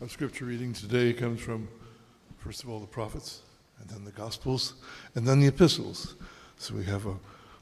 Our 0.00 0.08
scripture 0.08 0.44
reading 0.44 0.72
today 0.72 1.12
comes 1.12 1.40
from, 1.40 1.66
first 2.36 2.62
of 2.62 2.70
all, 2.70 2.78
the 2.78 2.86
prophets, 2.86 3.42
and 3.80 3.90
then 3.90 4.04
the 4.04 4.12
Gospels, 4.12 4.74
and 5.16 5.26
then 5.26 5.40
the 5.40 5.48
epistles. 5.48 6.14
So 6.56 6.76
we 6.76 6.84
have 6.84 7.06
a, 7.06 7.16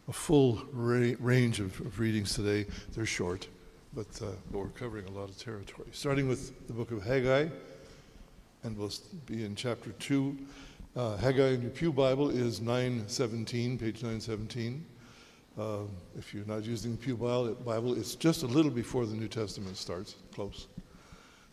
a 0.06 0.12
full 0.12 0.62
ra- 0.70 1.14
range 1.18 1.60
of, 1.60 1.80
of, 1.80 1.98
readings 1.98 2.34
today. 2.34 2.66
They're 2.92 3.06
short, 3.06 3.48
but, 3.94 4.06
uh, 4.20 4.32
but 4.50 4.58
we're 4.58 4.68
covering 4.68 5.06
a 5.06 5.12
lot 5.12 5.30
of 5.30 5.38
territory. 5.38 5.88
Starting 5.92 6.28
with 6.28 6.66
the 6.66 6.74
book 6.74 6.90
of 6.90 7.02
Haggai, 7.02 7.48
and 8.64 8.76
we'll 8.76 8.92
be 9.24 9.46
in 9.46 9.56
chapter 9.56 9.92
2. 9.92 10.36
Uh, 10.94 11.16
Haggai 11.16 11.54
in 11.54 11.62
your 11.62 11.70
Pew 11.70 11.90
Bible 11.90 12.28
is 12.28 12.60
917, 12.60 13.78
page 13.78 14.02
917. 14.02 14.84
Uh, 15.58 15.78
if 16.18 16.34
you're 16.34 16.44
not 16.44 16.64
using 16.64 16.92
the 16.92 16.98
Pew 16.98 17.16
Bible, 17.16 17.98
it's 17.98 18.14
just 18.14 18.42
a 18.42 18.46
little 18.46 18.70
before 18.70 19.06
the 19.06 19.16
New 19.16 19.28
Testament 19.28 19.78
starts, 19.78 20.16
close. 20.34 20.66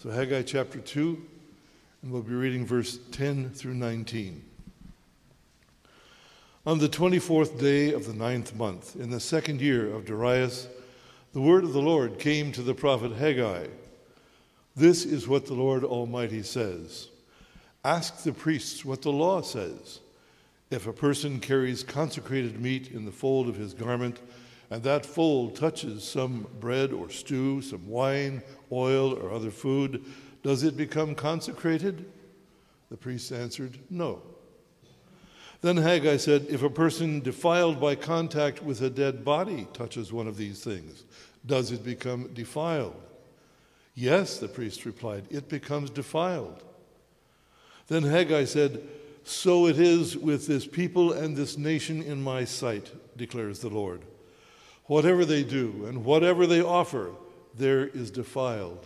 So, 0.04 0.10
Haggai 0.10 0.42
chapter 0.42 0.82
2, 0.82 1.26
and 2.02 2.12
we'll 2.12 2.24
be 2.24 2.34
reading 2.34 2.66
verse 2.66 3.00
10 3.14 3.52
through 3.52 3.76
19. 3.76 4.44
On 6.66 6.78
the 6.78 6.90
24th 6.90 7.58
day 7.58 7.94
of 7.94 8.06
the 8.06 8.14
ninth 8.14 8.54
month, 8.54 8.98
in 8.98 9.12
the 9.12 9.22
second 9.22 9.62
year 9.62 9.96
of 9.96 10.04
Darius, 10.04 10.68
the 11.32 11.40
word 11.40 11.64
of 11.64 11.72
the 11.72 11.82
Lord 11.82 12.20
came 12.20 12.52
to 12.52 12.62
the 12.62 12.74
prophet 12.74 13.14
Haggai. 13.14 13.68
This 14.76 15.06
is 15.06 15.26
what 15.26 15.46
the 15.46 15.54
Lord 15.54 15.86
Almighty 15.86 16.44
says 16.44 17.08
Ask 17.86 18.24
the 18.24 18.34
priests 18.34 18.84
what 18.84 19.04
the 19.04 19.12
law 19.14 19.40
says. 19.40 20.02
If 20.70 20.86
a 20.86 20.92
person 20.92 21.40
carries 21.40 21.82
consecrated 21.82 22.60
meat 22.60 22.92
in 22.92 23.06
the 23.06 23.12
fold 23.14 23.48
of 23.48 23.56
his 23.56 23.74
garment, 23.74 24.20
and 24.74 24.82
that 24.82 25.06
fold 25.06 25.56
touches 25.56 26.04
some 26.04 26.48
bread 26.60 26.92
or 26.94 27.08
stew, 27.08 27.62
some 27.62 27.88
wine, 27.88 28.42
oil, 28.72 29.14
or 29.14 29.32
other 29.32 29.52
food, 29.52 30.04
does 30.42 30.64
it 30.64 30.76
become 30.76 31.14
consecrated? 31.14 32.12
The 32.90 32.98
priest 32.98 33.32
answered, 33.32 33.78
No. 33.92 34.24
Then 35.62 35.78
Haggai 35.78 36.18
said, 36.18 36.48
If 36.50 36.64
a 36.64 36.72
person 36.72 37.20
defiled 37.20 37.80
by 37.80 37.94
contact 37.94 38.64
with 38.64 38.82
a 38.82 38.90
dead 38.90 39.24
body 39.24 39.68
touches 39.74 40.12
one 40.12 40.26
of 40.26 40.38
these 40.38 40.64
things, 40.64 41.04
does 41.46 41.72
it 41.72 41.84
become 41.84 42.34
defiled? 42.34 43.00
Yes, 43.94 44.40
the 44.40 44.48
priest 44.48 44.86
replied, 44.86 45.26
it 45.30 45.50
becomes 45.50 45.92
defiled. 45.92 46.64
Then 47.90 48.02
Haggai 48.02 48.46
said, 48.46 48.82
So 49.24 49.68
it 49.68 49.78
is 49.78 50.18
with 50.18 50.48
this 50.48 50.66
people 50.66 51.14
and 51.14 51.38
this 51.38 51.60
nation 51.60 52.02
in 52.02 52.24
my 52.24 52.44
sight, 52.44 52.92
declares 53.16 53.60
the 53.60 53.70
Lord. 53.70 54.02
Whatever 54.86 55.24
they 55.24 55.44
do 55.44 55.86
and 55.88 56.04
whatever 56.04 56.46
they 56.46 56.62
offer, 56.62 57.12
there 57.56 57.88
is 57.88 58.12
defiled. 58.12 58.86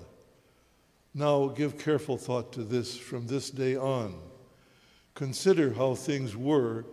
Now 1.14 1.48
give 1.48 1.80
careful 1.80 2.18
thought 2.18 2.54
to 2.54 2.64
this 2.64 2.96
from 2.96 3.26
this 3.26 3.50
day 3.50 3.76
on. 3.76 4.16
Consider 5.16 5.74
how 5.74 5.96
things 5.96 6.36
were 6.36 6.86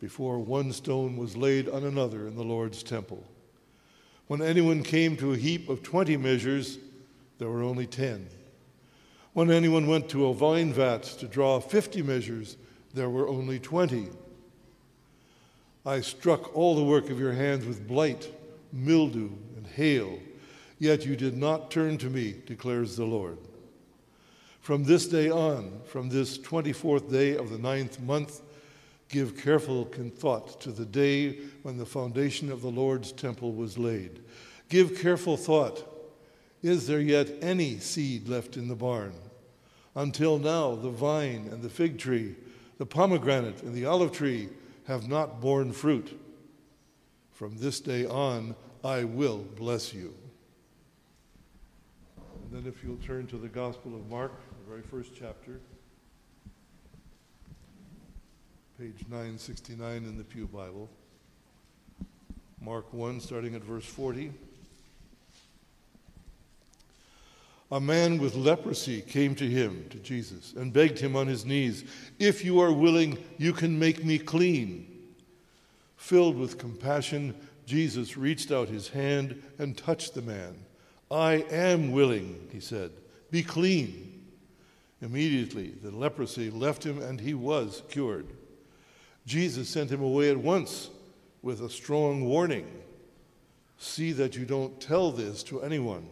before 0.00 0.38
one 0.38 0.72
stone 0.72 1.16
was 1.16 1.36
laid 1.36 1.68
on 1.68 1.84
another 1.84 2.26
in 2.26 2.36
the 2.36 2.44
Lord's 2.44 2.82
temple. 2.82 3.24
When 4.26 4.42
anyone 4.42 4.82
came 4.82 5.16
to 5.16 5.32
a 5.32 5.36
heap 5.36 5.68
of 5.68 5.82
20 5.82 6.16
measures, 6.18 6.78
there 7.38 7.48
were 7.48 7.62
only 7.62 7.86
10. 7.86 8.28
When 9.32 9.50
anyone 9.50 9.86
went 9.86 10.08
to 10.10 10.26
a 10.26 10.34
vine 10.34 10.72
vat 10.72 11.04
to 11.04 11.26
draw 11.26 11.58
50 11.60 12.02
measures, 12.02 12.58
there 12.92 13.08
were 13.08 13.28
only 13.28 13.58
20. 13.58 14.08
I 15.86 16.00
struck 16.00 16.54
all 16.54 16.74
the 16.74 16.84
work 16.84 17.08
of 17.08 17.18
your 17.18 17.32
hands 17.32 17.64
with 17.64 17.88
blight 17.88 18.30
mildew, 18.72 19.30
and 19.56 19.66
hail. 19.66 20.18
Yet 20.78 21.04
you 21.04 21.16
did 21.16 21.36
not 21.36 21.70
turn 21.70 21.98
to 21.98 22.10
me, 22.10 22.36
declares 22.46 22.96
the 22.96 23.04
Lord. 23.04 23.38
From 24.60 24.84
this 24.84 25.06
day 25.06 25.30
on, 25.30 25.80
from 25.84 26.08
this 26.08 26.38
24th 26.38 27.10
day 27.10 27.36
of 27.36 27.50
the 27.50 27.58
ninth 27.58 28.00
month, 28.00 28.42
give 29.08 29.36
careful 29.36 29.84
thought 29.84 30.60
to 30.60 30.70
the 30.70 30.84
day 30.84 31.38
when 31.62 31.76
the 31.76 31.86
foundation 31.86 32.50
of 32.52 32.62
the 32.62 32.70
Lord's 32.70 33.12
temple 33.12 33.52
was 33.52 33.78
laid. 33.78 34.20
Give 34.68 34.98
careful 34.98 35.36
thought. 35.36 35.86
Is 36.62 36.86
there 36.86 37.00
yet 37.00 37.30
any 37.40 37.78
seed 37.78 38.28
left 38.28 38.56
in 38.56 38.68
the 38.68 38.74
barn? 38.74 39.14
Until 39.94 40.38
now, 40.38 40.74
the 40.74 40.90
vine 40.90 41.48
and 41.50 41.62
the 41.62 41.70
fig 41.70 41.98
tree, 41.98 42.36
the 42.78 42.86
pomegranate 42.86 43.62
and 43.62 43.74
the 43.74 43.86
olive 43.86 44.12
tree 44.12 44.50
have 44.86 45.08
not 45.08 45.40
borne 45.40 45.72
fruit. 45.72 46.19
From 47.40 47.56
this 47.56 47.80
day 47.80 48.04
on, 48.04 48.54
I 48.84 49.04
will 49.04 49.38
bless 49.56 49.94
you. 49.94 50.12
And 52.18 52.52
then, 52.52 52.70
if 52.70 52.84
you'll 52.84 52.98
turn 52.98 53.26
to 53.28 53.38
the 53.38 53.48
Gospel 53.48 53.94
of 53.94 54.06
Mark, 54.10 54.32
the 54.62 54.70
very 54.70 54.82
first 54.82 55.12
chapter, 55.18 55.58
page 58.78 59.06
969 59.08 60.04
in 60.04 60.18
the 60.18 60.22
Pew 60.22 60.48
Bible. 60.48 60.90
Mark 62.60 62.92
1, 62.92 63.20
starting 63.20 63.54
at 63.54 63.64
verse 63.64 63.86
40. 63.86 64.34
A 67.72 67.80
man 67.80 68.18
with 68.18 68.34
leprosy 68.34 69.00
came 69.00 69.34
to 69.36 69.48
him, 69.48 69.86
to 69.88 69.96
Jesus, 70.00 70.52
and 70.52 70.74
begged 70.74 70.98
him 70.98 71.16
on 71.16 71.26
his 71.26 71.46
knees, 71.46 71.84
If 72.18 72.44
you 72.44 72.60
are 72.60 72.70
willing, 72.70 73.16
you 73.38 73.54
can 73.54 73.78
make 73.78 74.04
me 74.04 74.18
clean. 74.18 74.89
Filled 76.00 76.38
with 76.38 76.56
compassion, 76.56 77.34
Jesus 77.66 78.16
reached 78.16 78.50
out 78.50 78.70
his 78.70 78.88
hand 78.88 79.40
and 79.58 79.76
touched 79.76 80.14
the 80.14 80.22
man. 80.22 80.56
I 81.10 81.44
am 81.50 81.92
willing, 81.92 82.48
he 82.50 82.58
said. 82.58 82.90
Be 83.30 83.42
clean. 83.42 84.24
Immediately, 85.02 85.74
the 85.82 85.90
leprosy 85.90 86.48
left 86.48 86.84
him 86.84 87.02
and 87.02 87.20
he 87.20 87.34
was 87.34 87.82
cured. 87.90 88.28
Jesus 89.26 89.68
sent 89.68 89.90
him 89.90 90.02
away 90.02 90.30
at 90.30 90.38
once 90.38 90.88
with 91.42 91.60
a 91.60 91.68
strong 91.68 92.24
warning 92.24 92.66
See 93.76 94.12
that 94.12 94.36
you 94.36 94.46
don't 94.46 94.80
tell 94.80 95.12
this 95.12 95.42
to 95.44 95.60
anyone, 95.60 96.08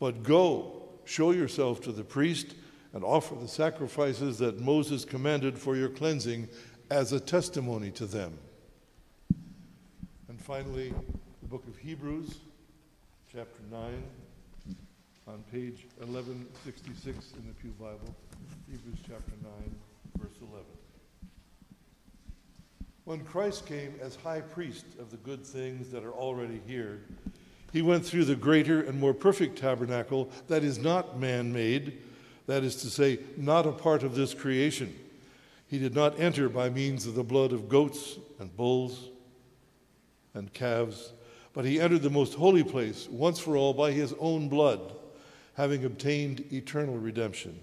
but 0.00 0.22
go, 0.22 0.88
show 1.04 1.32
yourself 1.32 1.82
to 1.82 1.92
the 1.92 2.02
priest, 2.02 2.54
and 2.94 3.04
offer 3.04 3.34
the 3.34 3.46
sacrifices 3.46 4.38
that 4.38 4.60
Moses 4.60 5.04
commanded 5.04 5.58
for 5.58 5.76
your 5.76 5.90
cleansing 5.90 6.48
as 6.90 7.12
a 7.12 7.20
testimony 7.20 7.90
to 7.92 8.06
them 8.06 8.38
finally, 10.48 10.94
the 11.42 11.48
book 11.48 11.62
of 11.68 11.76
Hebrews, 11.76 12.38
chapter 13.30 13.60
9, 13.70 14.02
on 15.26 15.44
page 15.52 15.84
1166 15.98 17.34
in 17.36 17.46
the 17.46 17.52
Pew 17.60 17.74
Bible. 17.78 18.14
Hebrews 18.66 18.96
chapter 19.02 19.32
9, 19.42 19.52
verse 20.16 20.38
11. 20.40 20.64
When 23.04 23.20
Christ 23.26 23.66
came 23.66 23.92
as 24.00 24.16
high 24.16 24.40
priest 24.40 24.86
of 24.98 25.10
the 25.10 25.18
good 25.18 25.44
things 25.44 25.90
that 25.90 26.02
are 26.02 26.14
already 26.14 26.62
here, 26.66 27.02
he 27.70 27.82
went 27.82 28.06
through 28.06 28.24
the 28.24 28.34
greater 28.34 28.80
and 28.80 28.98
more 28.98 29.12
perfect 29.12 29.58
tabernacle 29.58 30.30
that 30.46 30.64
is 30.64 30.78
not 30.78 31.20
man 31.20 31.52
made, 31.52 31.98
that 32.46 32.64
is 32.64 32.76
to 32.76 32.86
say, 32.86 33.18
not 33.36 33.66
a 33.66 33.72
part 33.72 34.02
of 34.02 34.14
this 34.14 34.32
creation. 34.32 34.98
He 35.66 35.78
did 35.78 35.94
not 35.94 36.18
enter 36.18 36.48
by 36.48 36.70
means 36.70 37.06
of 37.06 37.14
the 37.14 37.22
blood 37.22 37.52
of 37.52 37.68
goats 37.68 38.16
and 38.40 38.56
bulls 38.56 39.10
and 40.38 40.52
calves, 40.54 41.12
but 41.52 41.64
he 41.64 41.80
entered 41.80 42.02
the 42.02 42.10
most 42.10 42.34
holy 42.34 42.64
place 42.64 43.08
once 43.10 43.38
for 43.38 43.56
all 43.56 43.74
by 43.74 43.92
his 43.92 44.14
own 44.18 44.48
blood, 44.48 44.94
having 45.54 45.84
obtained 45.84 46.44
eternal 46.52 46.96
redemption. 46.96 47.58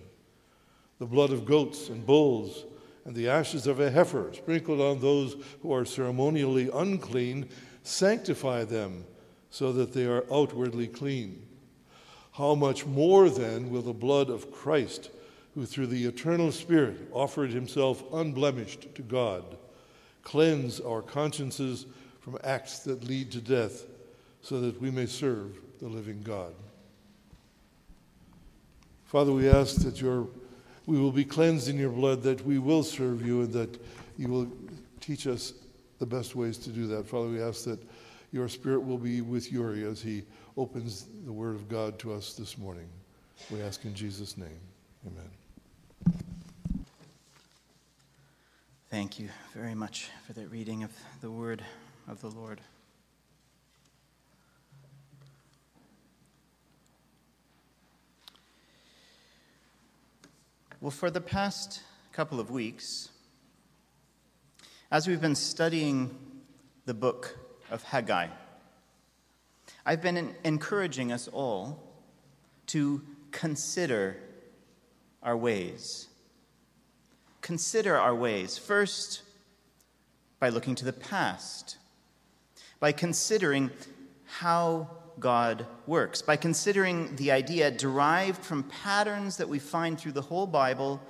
The 1.00 1.06
blood 1.06 1.32
of 1.32 1.46
goats 1.46 1.90
and 1.90 2.06
bulls 2.06 2.66
and 3.06 3.16
the 3.16 3.30
ashes 3.30 3.68
of 3.68 3.80
a 3.80 3.92
heifer 3.92 4.32
sprinkled 4.34 4.82
on 4.82 5.00
those 5.00 5.36
who 5.62 5.74
are 5.74 5.86
ceremonially 5.86 6.70
unclean 6.74 7.48
sanctify 7.84 8.66
them 8.66 9.06
so 9.50 9.72
that 9.72 9.94
they 9.94 10.06
are 10.06 10.26
outwardly 10.32 10.88
clean. 10.88 11.48
How 12.34 12.56
much 12.56 12.86
more 12.86 13.30
then 13.30 13.70
will 13.70 13.84
the 13.84 13.94
blood 13.94 14.30
of 14.30 14.52
Christ, 14.52 15.12
who 15.54 15.66
through 15.66 15.88
the 15.88 16.06
eternal 16.06 16.52
Spirit 16.52 17.08
offered 17.14 17.52
himself 17.52 18.04
unblemished 18.12 18.94
to 18.96 19.02
God, 19.02 19.56
cleanse 20.24 20.82
our 20.82 21.02
consciences 21.02 21.86
from 22.26 22.40
acts 22.44 22.80
that 22.80 23.04
lead 23.04 23.32
to 23.32 23.40
death, 23.40 23.86
so 24.42 24.60
that 24.60 24.82
we 24.82 24.90
may 24.90 25.06
serve 25.06 25.60
the 25.80 25.88
living 25.88 26.24
God. 26.24 26.56
Father, 29.04 29.32
we 29.32 29.48
ask 29.48 29.76
that 29.84 30.02
your, 30.02 30.28
we 30.88 30.98
will 30.98 31.12
be 31.12 31.24
cleansed 31.24 31.70
in 31.70 31.78
your 31.78 31.92
blood, 31.92 32.24
that 32.24 32.44
we 32.44 32.58
will 32.58 32.82
serve 32.82 33.24
you, 33.24 33.42
and 33.42 33.54
that 33.54 33.80
you 34.18 34.28
will 34.28 34.52
teach 35.02 35.28
us 35.28 35.54
the 36.00 36.06
best 36.08 36.36
ways 36.36 36.58
to 36.58 36.72
do 36.72 36.88
that. 36.88 37.06
Father, 37.06 37.28
we 37.28 37.40
ask 37.40 37.64
that 37.66 37.80
your 38.32 38.50
Spirit 38.50 38.80
will 38.80 38.98
be 38.98 39.22
with 39.22 39.52
Yuri 39.52 39.86
as 39.86 40.02
he 40.02 40.24
opens 40.58 41.06
the 41.26 41.32
Word 41.32 41.54
of 41.54 41.70
God 41.70 42.00
to 42.00 42.12
us 42.12 42.34
this 42.34 42.58
morning. 42.58 42.90
We 43.52 43.62
ask 43.62 43.86
in 43.86 43.94
Jesus' 43.94 44.36
name. 44.36 44.60
Amen. 45.06 45.30
Thank 48.90 49.20
you 49.20 49.30
very 49.54 49.76
much 49.76 50.10
for 50.26 50.34
that 50.34 50.50
reading 50.50 50.82
of 50.82 50.92
the 51.22 51.30
Word 51.30 51.64
of 52.08 52.22
the 52.22 52.30
Lord. 52.30 52.62
Well, 60.82 60.92
for 60.92 61.10
the 61.10 61.22
past 61.22 61.82
couple 62.12 62.40
of 62.40 62.52
weeks, 62.52 63.10
as 64.92 65.08
we've 65.08 65.22
been 65.22 65.36
studying 65.36 66.16
the 66.86 66.94
book 66.94 67.38
of 67.72 67.82
Haggai, 67.84 68.28
I've 69.86 70.02
been 70.02 70.36
encouraging 70.44 71.12
us 71.12 71.28
all 71.28 71.82
to 72.68 73.02
consider 73.32 74.18
our 75.24 75.36
ways. 75.36 76.08
Consider 77.42 77.98
our 77.98 78.14
ways. 78.14 78.58
First, 78.58 79.24
by 80.40 80.50
looking 80.50 80.76
to 80.76 80.86
the 80.86 80.94
past, 80.94 81.78
by 82.80 82.92
considering 82.92 83.72
how 84.26 84.90
God 85.20 85.66
works, 85.88 86.22
by 86.22 86.36
considering 86.36 87.16
the 87.16 87.32
idea 87.32 87.72
derived 87.72 88.44
from 88.44 88.64
patterns 88.64 89.38
that 89.38 89.50
we 89.50 89.60
find 89.60 90.00
through 90.00 90.12
the 90.12 90.22
whole 90.22 90.48
Bible 90.48 91.02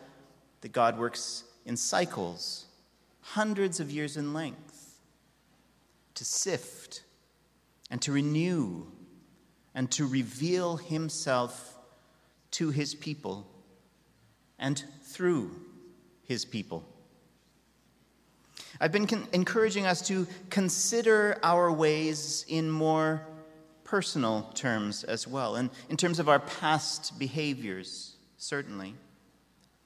that 0.61 0.71
God 0.71 0.99
works 0.99 1.43
in 1.65 1.75
cycles, 1.75 2.65
hundreds 3.21 3.79
of 3.79 3.91
years 3.91 4.17
in 4.17 4.33
length, 4.33 4.99
to 6.13 6.23
sift 6.23 7.03
and 7.89 8.01
to 8.01 8.11
renew 8.11 8.85
and 9.73 9.91
to 9.91 10.05
reveal 10.07 10.77
Himself 10.77 11.75
to 12.51 12.69
His 12.69 12.95
people 12.95 13.47
and 14.57 14.83
through 15.03 15.51
His 16.23 16.45
people. 16.45 16.85
I've 18.79 18.91
been 18.91 19.07
con- 19.07 19.27
encouraging 19.31 19.85
us 19.85 20.05
to 20.07 20.27
consider 20.49 21.39
our 21.43 21.71
ways 21.71 22.45
in 22.47 22.69
more 22.69 23.25
personal 23.83 24.49
terms 24.53 25.03
as 25.03 25.27
well, 25.27 25.55
and 25.55 25.69
in 25.89 25.97
terms 25.97 26.19
of 26.19 26.27
our 26.27 26.39
past 26.39 27.17
behaviors, 27.19 28.15
certainly, 28.37 28.95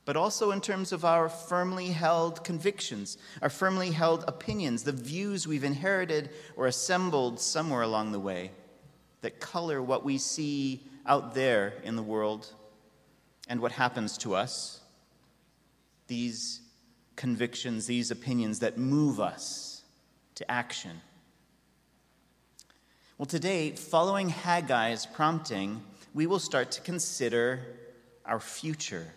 but 0.06 0.16
also 0.16 0.52
in 0.52 0.62
terms 0.62 0.92
of 0.92 1.06
our 1.06 1.30
firmly 1.30 1.88
held 1.88 2.44
convictions, 2.44 3.18
our 3.42 3.50
firmly 3.50 3.92
held 3.92 4.24
opinions, 4.28 4.84
the 4.84 4.92
views 4.92 5.48
we've 5.48 5.64
inherited 5.64 6.30
or 6.56 6.66
assembled 6.66 7.40
somewhere 7.40 7.84
along 7.84 8.12
the 8.12 8.20
way 8.20 8.52
that 9.22 9.40
color 9.40 9.82
what 9.84 10.04
we 10.04 10.18
see 10.18 10.82
out 11.06 11.34
there 11.34 11.74
in 11.84 11.96
the 11.96 12.02
world 12.02 12.52
and 13.48 13.60
what 13.60 13.72
happens 13.72 14.18
to 14.18 14.34
us. 14.34 14.80
These 16.08 16.62
convictions, 17.20 17.86
these 17.86 18.12
opinions 18.12 18.60
that 18.60 18.78
move 18.78 19.20
us 19.20 19.82
to 20.36 20.50
action. 20.50 21.02
Well, 23.18 23.26
today, 23.26 23.72
following 23.72 24.30
Haggai's 24.30 25.06
prompting, 25.06 25.82
we 26.14 26.28
will 26.28 26.40
start 26.40 26.72
to 26.72 26.82
consider 26.82 27.60
our 28.26 28.40
future. 28.40 29.14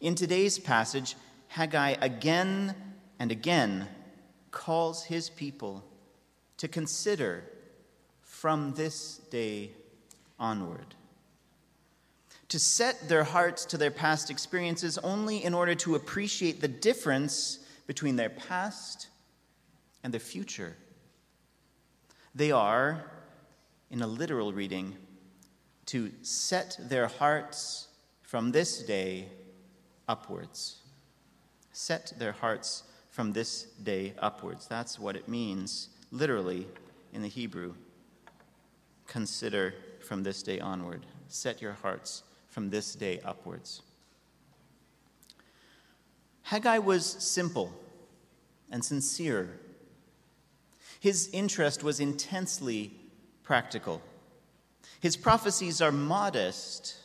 In 0.00 0.16
today's 0.16 0.58
passage, 0.58 1.14
Haggai 1.46 1.94
again 2.00 2.74
and 3.20 3.30
again 3.30 3.86
calls 4.50 5.04
his 5.04 5.30
people 5.30 5.84
to 6.56 6.66
consider 6.66 7.44
from 8.22 8.74
this 8.74 9.18
day 9.30 9.70
onward. 10.36 10.95
To 12.50 12.58
set 12.58 13.08
their 13.08 13.24
hearts 13.24 13.64
to 13.66 13.76
their 13.76 13.90
past 13.90 14.30
experiences 14.30 14.98
only 14.98 15.44
in 15.44 15.52
order 15.52 15.74
to 15.76 15.96
appreciate 15.96 16.60
the 16.60 16.68
difference 16.68 17.58
between 17.86 18.16
their 18.16 18.30
past 18.30 19.08
and 20.04 20.12
their 20.12 20.20
future. 20.20 20.76
They 22.34 22.52
are, 22.52 23.10
in 23.90 24.02
a 24.02 24.06
literal 24.06 24.52
reading, 24.52 24.96
to 25.86 26.12
set 26.22 26.76
their 26.80 27.06
hearts 27.06 27.88
from 28.22 28.52
this 28.52 28.82
day 28.82 29.28
upwards. 30.08 30.82
Set 31.72 32.12
their 32.18 32.32
hearts 32.32 32.84
from 33.10 33.32
this 33.32 33.64
day 33.82 34.14
upwards. 34.18 34.66
That's 34.66 34.98
what 34.98 35.16
it 35.16 35.28
means, 35.28 35.88
literally, 36.10 36.66
in 37.12 37.22
the 37.22 37.28
Hebrew. 37.28 37.74
Consider 39.06 39.74
from 40.06 40.22
this 40.22 40.42
day 40.42 40.60
onward. 40.60 41.06
Set 41.28 41.62
your 41.62 41.72
hearts 41.72 42.22
from 42.56 42.70
this 42.70 42.94
day 42.94 43.20
upwards. 43.22 43.82
Haggai 46.40 46.78
was 46.78 47.04
simple 47.04 47.70
and 48.70 48.82
sincere 48.82 49.60
his 51.00 51.28
interest 51.34 51.84
was 51.84 52.00
intensely 52.00 52.92
practical. 53.42 54.00
His 55.00 55.18
prophecies 55.18 55.82
are 55.82 55.92
modest 55.92 56.96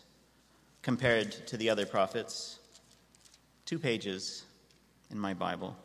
compared 0.81 1.33
to 1.47 1.57
the 1.57 1.69
other 1.69 1.85
prophets. 1.85 2.59
Two 3.65 3.77
pages 3.77 4.45
in 5.09 5.19
my 5.19 5.33
Bible. 5.33 5.75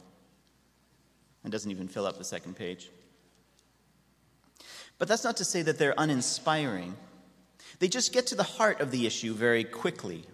and 1.42 1.50
doesn't 1.50 1.72
even 1.72 1.88
fill 1.88 2.06
up 2.06 2.18
the 2.18 2.24
second 2.24 2.54
page. 2.54 2.88
But 4.98 5.08
that's 5.08 5.24
not 5.24 5.36
to 5.38 5.44
say 5.44 5.62
that 5.62 5.76
they're 5.76 5.94
uninspiring. 5.98 6.96
They 7.78 7.88
just 7.88 8.12
get 8.12 8.26
to 8.28 8.34
the 8.34 8.42
heart 8.42 8.80
of 8.80 8.90
the 8.90 9.06
issue 9.06 9.34
very 9.34 9.64
quickly. 9.64 10.24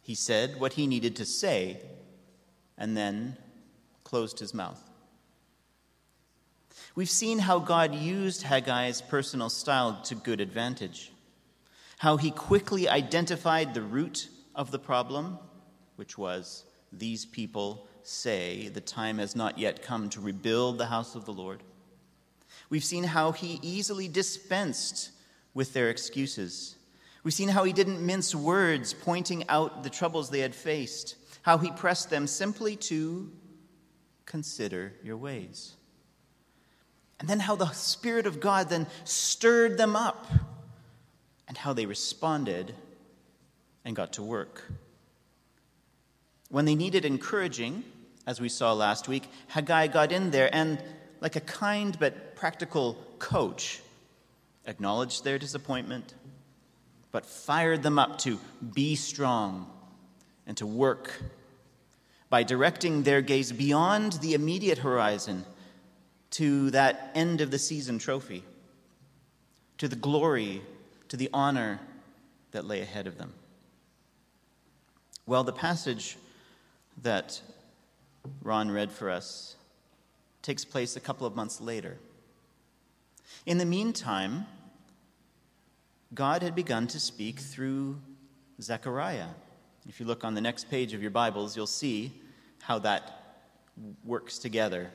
He 0.00 0.14
said 0.14 0.60
what 0.60 0.74
he 0.74 0.86
needed 0.86 1.16
to 1.16 1.24
say 1.24 1.80
and 2.76 2.96
then 2.96 3.36
closed 4.04 4.38
his 4.38 4.54
mouth. 4.54 4.82
We've 6.94 7.10
seen 7.10 7.40
how 7.40 7.58
God 7.58 7.94
used 7.94 8.42
Haggai's 8.42 9.02
personal 9.02 9.50
style 9.50 10.00
to 10.04 10.14
good 10.14 10.40
advantage, 10.40 11.12
how 11.98 12.16
he 12.16 12.30
quickly 12.30 12.88
identified 12.88 13.74
the 13.74 13.82
root 13.82 14.28
of 14.54 14.70
the 14.70 14.78
problem, 14.78 15.38
which 15.96 16.16
was 16.16 16.64
these 16.92 17.26
people 17.26 17.86
say 18.02 18.68
the 18.68 18.80
time 18.80 19.18
has 19.18 19.36
not 19.36 19.58
yet 19.58 19.82
come 19.82 20.08
to 20.10 20.20
rebuild 20.20 20.78
the 20.78 20.86
house 20.86 21.14
of 21.14 21.24
the 21.24 21.32
Lord. 21.32 21.62
We've 22.70 22.84
seen 22.84 23.04
how 23.04 23.32
he 23.32 23.60
easily 23.62 24.08
dispensed 24.08 25.10
with 25.54 25.72
their 25.72 25.90
excuses. 25.90 26.76
We've 27.24 27.34
seen 27.34 27.48
how 27.48 27.64
he 27.64 27.72
didn't 27.72 28.04
mince 28.04 28.34
words 28.34 28.94
pointing 28.94 29.48
out 29.48 29.82
the 29.82 29.90
troubles 29.90 30.30
they 30.30 30.40
had 30.40 30.54
faced, 30.54 31.16
how 31.42 31.58
he 31.58 31.70
pressed 31.70 32.10
them 32.10 32.26
simply 32.26 32.76
to 32.76 33.30
consider 34.24 34.92
your 35.02 35.16
ways. 35.16 35.74
And 37.20 37.28
then 37.28 37.40
how 37.40 37.56
the 37.56 37.70
Spirit 37.70 38.26
of 38.26 38.40
God 38.40 38.68
then 38.68 38.86
stirred 39.04 39.76
them 39.76 39.96
up, 39.96 40.26
and 41.48 41.56
how 41.56 41.72
they 41.72 41.86
responded 41.86 42.74
and 43.84 43.96
got 43.96 44.12
to 44.12 44.22
work. 44.22 44.70
When 46.50 46.66
they 46.66 46.74
needed 46.74 47.04
encouraging, 47.04 47.84
as 48.26 48.40
we 48.40 48.50
saw 48.50 48.74
last 48.74 49.08
week, 49.08 49.28
Haggai 49.48 49.86
got 49.86 50.12
in 50.12 50.30
there 50.30 50.54
and, 50.54 50.82
like 51.20 51.36
a 51.36 51.40
kind 51.40 51.98
but 51.98 52.36
practical 52.36 52.98
coach, 53.18 53.80
acknowledged 54.68 55.24
their 55.24 55.38
disappointment, 55.38 56.14
but 57.10 57.26
fired 57.26 57.82
them 57.82 57.98
up 57.98 58.18
to 58.18 58.38
be 58.74 58.94
strong 58.94 59.68
and 60.46 60.56
to 60.58 60.66
work 60.66 61.20
by 62.30 62.42
directing 62.42 63.02
their 63.02 63.22
gaze 63.22 63.50
beyond 63.50 64.12
the 64.14 64.34
immediate 64.34 64.78
horizon 64.78 65.44
to 66.30 66.70
that 66.70 67.10
end 67.14 67.40
of 67.40 67.50
the 67.50 67.58
season 67.58 67.98
trophy, 67.98 68.44
to 69.78 69.88
the 69.88 69.96
glory, 69.96 70.60
to 71.08 71.16
the 71.16 71.30
honor 71.32 71.80
that 72.50 72.66
lay 72.66 72.82
ahead 72.82 73.06
of 73.06 73.16
them. 73.16 73.32
Well, 75.26 75.44
the 75.44 75.52
passage 75.52 76.16
that 77.02 77.40
Ron 78.42 78.70
read 78.70 78.92
for 78.92 79.10
us 79.10 79.56
takes 80.42 80.64
place 80.64 80.96
a 80.96 81.00
couple 81.00 81.26
of 81.26 81.34
months 81.34 81.60
later. 81.60 81.96
In 83.46 83.58
the 83.58 83.66
meantime, 83.66 84.46
God 86.14 86.42
had 86.42 86.54
begun 86.54 86.86
to 86.88 87.00
speak 87.00 87.38
through 87.38 88.00
Zechariah. 88.60 89.28
If 89.88 90.00
you 90.00 90.06
look 90.06 90.24
on 90.24 90.34
the 90.34 90.40
next 90.40 90.70
page 90.70 90.94
of 90.94 91.02
your 91.02 91.10
Bibles, 91.10 91.56
you'll 91.56 91.66
see 91.66 92.12
how 92.60 92.78
that 92.80 93.46
works 94.04 94.38
together 94.38 94.90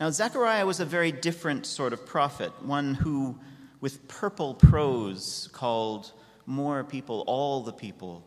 now, 0.00 0.08
Zechariah 0.08 0.64
was 0.64 0.80
a 0.80 0.86
very 0.86 1.12
different 1.12 1.66
sort 1.66 1.92
of 1.92 2.06
prophet, 2.06 2.50
one 2.64 2.94
who, 2.94 3.38
with 3.82 4.08
purple 4.08 4.54
prose, 4.54 5.50
called 5.52 6.12
more 6.46 6.82
people, 6.82 7.22
all 7.26 7.60
the 7.60 7.72
people, 7.72 8.24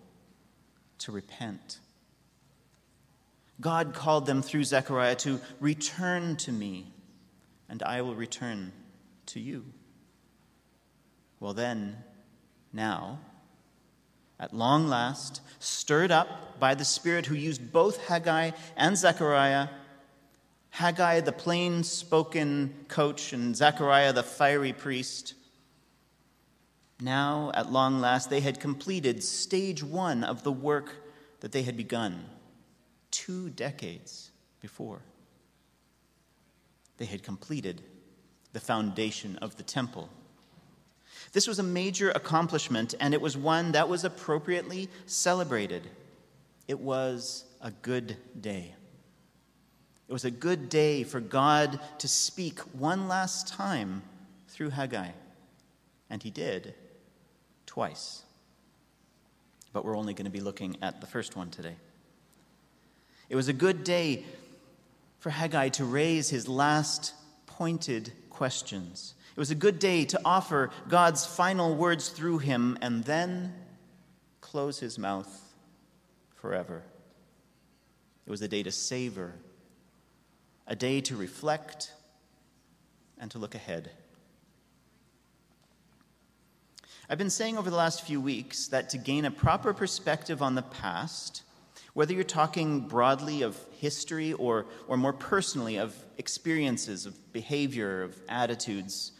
to 0.99 1.11
repent. 1.11 1.79
God 3.59 3.95
called 3.95 4.27
them 4.27 4.43
through 4.43 4.65
Zechariah 4.65 5.15
to 5.15 5.41
return 5.59 6.35
to 6.37 6.51
me, 6.51 6.93
and 7.67 7.81
I 7.81 8.03
will 8.03 8.15
return 8.15 8.71
to 9.27 9.39
you. 9.39 9.65
Well, 11.43 11.53
then, 11.53 11.97
now, 12.71 13.19
at 14.39 14.53
long 14.53 14.87
last, 14.87 15.41
stirred 15.59 16.09
up 16.09 16.57
by 16.57 16.73
the 16.73 16.85
Spirit 16.85 17.25
who 17.25 17.35
used 17.35 17.73
both 17.73 18.07
Haggai 18.07 18.51
and 18.77 18.97
Zechariah, 18.97 19.67
Haggai, 20.69 21.19
the 21.19 21.33
plain 21.33 21.83
spoken 21.83 22.85
coach, 22.87 23.33
and 23.33 23.53
Zechariah, 23.57 24.13
the 24.13 24.23
fiery 24.23 24.71
priest, 24.71 25.33
Now, 27.01 27.51
at 27.53 27.69
long 27.69 27.99
last, 27.99 28.29
they 28.29 28.39
had 28.39 28.61
completed 28.61 29.21
stage 29.21 29.83
one 29.83 30.23
of 30.23 30.43
the 30.43 30.51
work 30.53 30.95
that 31.41 31.51
they 31.51 31.63
had 31.63 31.75
begun 31.75 32.23
two 33.11 33.49
decades 33.49 34.31
before. 34.61 35.01
They 36.99 37.05
had 37.05 37.21
completed 37.21 37.81
the 38.53 38.61
foundation 38.61 39.35
of 39.41 39.57
the 39.57 39.63
temple. 39.63 40.09
This 41.33 41.47
was 41.47 41.57
a 41.57 41.63
major 41.63 42.11
accomplishment, 42.11 42.93
and 42.99 43.13
it 43.13 43.21
was 43.21 43.35
one 43.35 43.71
that 43.71 43.89
was 43.89 44.03
appropriately 44.03 44.87
celebrated. 45.07 45.89
It 46.67 46.79
was 46.79 47.43
a 47.59 47.71
good 47.71 48.15
day. 48.39 48.75
It 50.07 50.13
was 50.13 50.25
a 50.25 50.31
good 50.31 50.69
day 50.69 51.03
for 51.03 51.19
God 51.19 51.79
to 51.97 52.07
speak 52.07 52.59
one 52.59 53.07
last 53.07 53.47
time 53.47 54.03
through 54.47 54.69
Haggai. 54.69 55.09
And 56.09 56.21
he 56.21 56.29
did 56.29 56.75
twice. 57.65 58.21
But 59.71 59.83
we're 59.83 59.97
only 59.97 60.13
going 60.13 60.25
to 60.25 60.31
be 60.31 60.39
looking 60.39 60.77
at 60.83 61.01
the 61.01 61.07
first 61.07 61.35
one 61.35 61.49
today. 61.49 61.75
It 63.29 63.35
was 63.35 63.47
a 63.47 63.53
good 63.53 63.83
day 63.83 64.23
for 65.17 65.31
Haggai 65.31 65.69
to 65.69 65.85
raise 65.85 66.29
his 66.29 66.47
last 66.47 67.15
pointed 67.47 68.11
questions. 68.29 69.15
It 69.35 69.39
was 69.39 69.49
a 69.49 69.55
good 69.55 69.79
day 69.79 70.05
to 70.05 70.21
offer 70.23 70.69
God's 70.87 71.25
final 71.25 71.75
words 71.75 72.09
through 72.09 72.37
him 72.37 72.77
and 72.83 73.03
then 73.03 73.51
close 74.41 74.79
his 74.79 74.99
mouth 74.99 75.53
forever. 76.35 76.83
It 78.27 78.29
was 78.29 78.43
a 78.43 78.47
day 78.47 78.61
to 78.61 78.71
savor, 78.71 79.33
a 80.67 80.75
day 80.75 81.01
to 81.01 81.15
reflect, 81.15 81.93
and 83.17 83.31
to 83.31 83.39
look 83.39 83.55
ahead. 83.55 83.89
I've 87.09 87.17
been 87.17 87.31
saying 87.31 87.57
over 87.57 87.71
the 87.71 87.75
last 87.75 88.03
few 88.03 88.21
weeks 88.21 88.67
that 88.67 88.91
to 88.91 88.99
gain 88.99 89.25
a 89.25 89.31
proper 89.31 89.73
perspective 89.73 90.43
on 90.43 90.53
the 90.53 90.61
past, 90.61 91.41
whether 91.95 92.13
you're 92.13 92.23
talking 92.23 92.81
broadly 92.81 93.41
of 93.41 93.57
history 93.79 94.33
or, 94.33 94.67
or 94.87 94.95
more 94.95 95.11
personally 95.11 95.77
of 95.77 95.95
experiences, 96.19 97.07
of 97.07 97.33
behavior, 97.33 98.03
of 98.03 98.15
attitudes, 98.29 99.12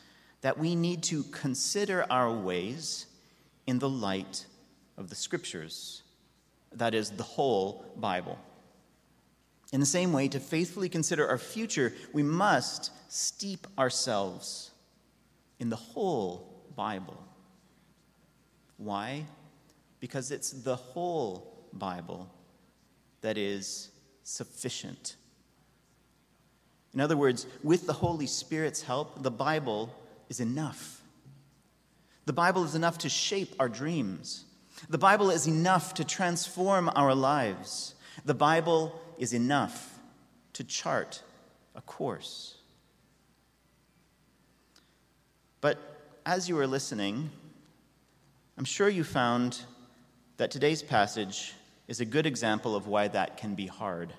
that 0.44 0.58
we 0.58 0.76
need 0.76 1.02
to 1.02 1.24
consider 1.24 2.06
our 2.10 2.30
ways 2.30 3.08
in 3.66 3.80
the 3.80 3.90
light 3.90 4.46
of 4.98 5.10
the 5.10 5.16
scriptures, 5.16 6.04
that 6.74 6.94
is, 6.94 7.10
the 7.12 7.24
whole 7.24 7.86
Bible. 7.96 8.38
In 9.72 9.80
the 9.80 9.86
same 9.86 10.12
way, 10.12 10.28
to 10.28 10.42
faithfully 10.42 10.90
consider 10.90 11.28
our 11.28 11.38
future, 11.38 11.94
we 12.12 12.24
must 12.24 12.92
steep 13.08 13.66
ourselves 13.80 14.72
in 15.60 15.70
the 15.70 15.78
whole 15.78 16.66
Bible. 16.76 17.24
Why? 18.76 19.26
Because 20.02 20.30
it's 20.30 20.52
the 20.52 20.76
whole 20.76 21.70
Bible 21.72 22.30
that 23.22 23.38
is 23.38 23.92
sufficient. 24.24 25.16
In 26.94 27.00
other 27.00 27.16
words, 27.16 27.48
with 27.64 27.88
the 27.88 27.94
Holy 27.94 28.28
Spirit's 28.28 28.82
help, 28.82 29.24
the 29.24 29.32
Bible 29.32 29.90
is 30.30 30.40
enough. 30.40 31.02
The 32.26 32.34
Bible 32.34 32.64
is 32.64 32.76
enough 32.76 32.98
to 33.00 33.10
shape 33.10 33.54
our 33.60 33.70
dreams. 33.70 34.46
The 34.90 34.98
Bible 34.98 35.30
is 35.30 35.48
enough 35.48 35.94
to 35.96 36.04
transform 36.04 36.90
our 36.96 37.14
lives. 37.14 37.96
The 38.26 38.34
Bible 38.34 39.00
is 39.18 39.34
enough 39.34 40.00
to 40.54 40.64
chart 40.64 41.22
a 41.76 41.82
course. 41.82 42.58
But 45.62 45.78
as 46.26 46.48
you 46.48 46.56
were 46.56 46.68
listening, 46.68 47.30
I'm 48.58 48.66
sure 48.66 48.90
you 48.90 49.04
found 49.04 49.62
that 50.38 50.52
today's 50.52 50.84
passage 50.84 51.54
is 51.88 52.02
a 52.02 52.06
good 52.06 52.26
example 52.26 52.76
of 52.76 52.88
why 52.88 53.08
that 53.10 53.38
can 53.38 53.56
be 53.56 53.68
hard 53.68 54.14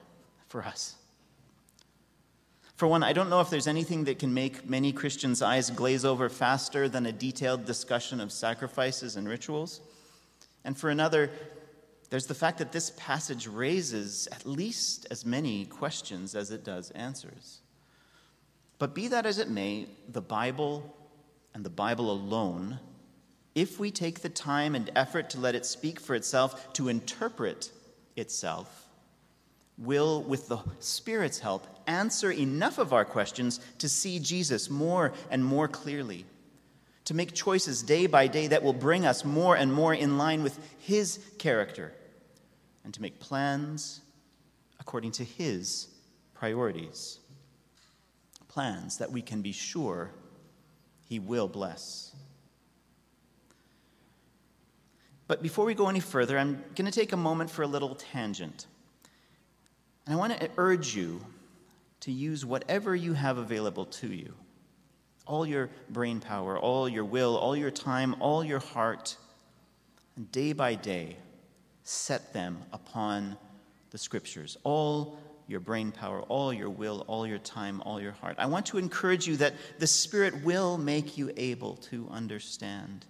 for 0.48 0.62
us. 0.62 0.96
For 2.76 2.88
one, 2.88 3.02
I 3.02 3.12
don't 3.12 3.30
know 3.30 3.40
if 3.40 3.50
there's 3.50 3.68
anything 3.68 4.04
that 4.04 4.18
can 4.18 4.34
make 4.34 4.68
many 4.68 4.92
Christians' 4.92 5.42
eyes 5.42 5.70
glaze 5.70 6.04
over 6.04 6.28
faster 6.28 6.88
than 6.88 7.06
a 7.06 7.12
detailed 7.12 7.64
discussion 7.64 8.20
of 8.20 8.32
sacrifices 8.32 9.16
and 9.16 9.28
rituals. 9.28 9.80
And 10.64 10.76
for 10.76 10.90
another, 10.90 11.30
there's 12.10 12.26
the 12.26 12.34
fact 12.34 12.58
that 12.58 12.72
this 12.72 12.90
passage 12.96 13.46
raises 13.46 14.26
at 14.32 14.44
least 14.44 15.06
as 15.10 15.24
many 15.24 15.66
questions 15.66 16.34
as 16.34 16.50
it 16.50 16.64
does 16.64 16.90
answers. 16.92 17.60
But 18.78 18.94
be 18.94 19.08
that 19.08 19.24
as 19.24 19.38
it 19.38 19.48
may, 19.48 19.86
the 20.08 20.20
Bible 20.20 20.96
and 21.54 21.64
the 21.64 21.70
Bible 21.70 22.10
alone 22.10 22.80
if 23.54 23.78
we 23.78 23.90
take 23.90 24.20
the 24.20 24.28
time 24.28 24.74
and 24.74 24.90
effort 24.96 25.30
to 25.30 25.38
let 25.38 25.54
it 25.54 25.64
speak 25.64 26.00
for 26.00 26.14
itself, 26.14 26.72
to 26.72 26.88
interpret 26.88 27.70
itself, 28.16 28.88
will, 29.78 30.22
with 30.22 30.48
the 30.48 30.58
Spirit's 30.80 31.38
help, 31.38 31.66
answer 31.86 32.30
enough 32.30 32.78
of 32.78 32.92
our 32.92 33.04
questions 33.04 33.60
to 33.78 33.88
see 33.88 34.18
Jesus 34.18 34.70
more 34.70 35.12
and 35.30 35.44
more 35.44 35.68
clearly, 35.68 36.24
to 37.04 37.14
make 37.14 37.34
choices 37.34 37.82
day 37.82 38.06
by 38.06 38.26
day 38.26 38.46
that 38.46 38.62
will 38.62 38.72
bring 38.72 39.04
us 39.06 39.24
more 39.24 39.56
and 39.56 39.72
more 39.72 39.94
in 39.94 40.18
line 40.18 40.42
with 40.42 40.58
His 40.78 41.18
character, 41.38 41.92
and 42.84 42.92
to 42.94 43.02
make 43.02 43.20
plans 43.20 44.00
according 44.80 45.12
to 45.12 45.24
His 45.24 45.88
priorities. 46.34 47.18
Plans 48.48 48.98
that 48.98 49.10
we 49.10 49.22
can 49.22 49.42
be 49.42 49.52
sure 49.52 50.10
He 51.08 51.18
will 51.18 51.48
bless. 51.48 52.14
But 55.26 55.42
before 55.42 55.64
we 55.64 55.74
go 55.74 55.88
any 55.88 56.00
further, 56.00 56.38
I'm 56.38 56.62
going 56.76 56.84
to 56.84 56.92
take 56.92 57.12
a 57.12 57.16
moment 57.16 57.50
for 57.50 57.62
a 57.62 57.66
little 57.66 57.94
tangent. 57.94 58.66
And 60.06 60.14
I 60.14 60.18
want 60.18 60.38
to 60.38 60.50
urge 60.58 60.94
you 60.94 61.24
to 62.04 62.12
use 62.12 62.44
whatever 62.44 62.94
you 62.94 63.12
have 63.12 63.38
available 63.38 63.84
to 63.86 64.08
you 64.08 64.34
all 65.26 65.46
your 65.46 65.70
brain 65.88 66.20
power, 66.20 66.58
all 66.58 66.86
your 66.86 67.04
will, 67.04 67.34
all 67.36 67.56
your 67.56 67.70
time, 67.70 68.14
all 68.20 68.44
your 68.44 68.58
heart, 68.58 69.16
and 70.16 70.30
day 70.30 70.52
by 70.52 70.74
day, 70.74 71.16
set 71.82 72.34
them 72.34 72.58
upon 72.72 73.34
the 73.90 73.96
scriptures. 73.96 74.58
All 74.64 75.18
your 75.46 75.60
brain 75.60 75.92
power, 75.92 76.20
all 76.22 76.52
your 76.52 76.68
will, 76.68 77.04
all 77.06 77.26
your 77.26 77.38
time, 77.38 77.80
all 77.86 78.00
your 78.00 78.12
heart. 78.12 78.36
I 78.38 78.44
want 78.46 78.66
to 78.66 78.78
encourage 78.78 79.26
you 79.26 79.36
that 79.38 79.54
the 79.78 79.86
Spirit 79.86 80.44
will 80.44 80.76
make 80.76 81.16
you 81.16 81.32
able 81.38 81.76
to 81.76 82.06
understand 82.10 83.06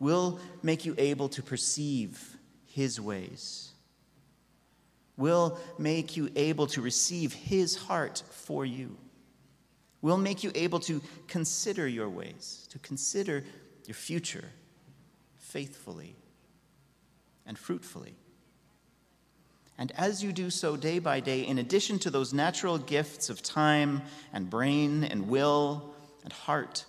will 0.00 0.38
make 0.62 0.84
you 0.84 0.94
able 0.96 1.28
to 1.28 1.42
perceive 1.42 2.36
His 2.66 3.00
ways, 3.00 3.72
will 5.18 5.58
make 5.76 6.16
you 6.16 6.30
able 6.36 6.66
to 6.68 6.80
receive 6.80 7.34
His 7.34 7.76
heart 7.76 8.22
for 8.30 8.64
you, 8.64 8.96
will 10.00 10.16
make 10.16 10.42
you 10.42 10.52
able 10.54 10.80
to 10.80 11.02
consider 11.26 11.86
your 11.86 12.08
ways, 12.08 12.66
to 12.70 12.78
consider 12.78 13.44
your 13.84 13.94
future 13.94 14.48
faithfully 15.36 16.16
and 17.44 17.58
fruitfully. 17.58 18.14
And 19.76 19.92
as 19.92 20.22
you 20.22 20.32
do 20.32 20.50
so 20.50 20.76
day 20.76 20.98
by 20.98 21.20
day, 21.20 21.40
in 21.46 21.58
addition 21.58 21.98
to 22.00 22.10
those 22.10 22.32
natural 22.32 22.78
gifts 22.78 23.30
of 23.30 23.42
time 23.42 24.02
and 24.32 24.48
brain 24.48 25.04
and 25.04 25.28
will 25.28 25.94
and 26.24 26.32
heart, 26.32 26.84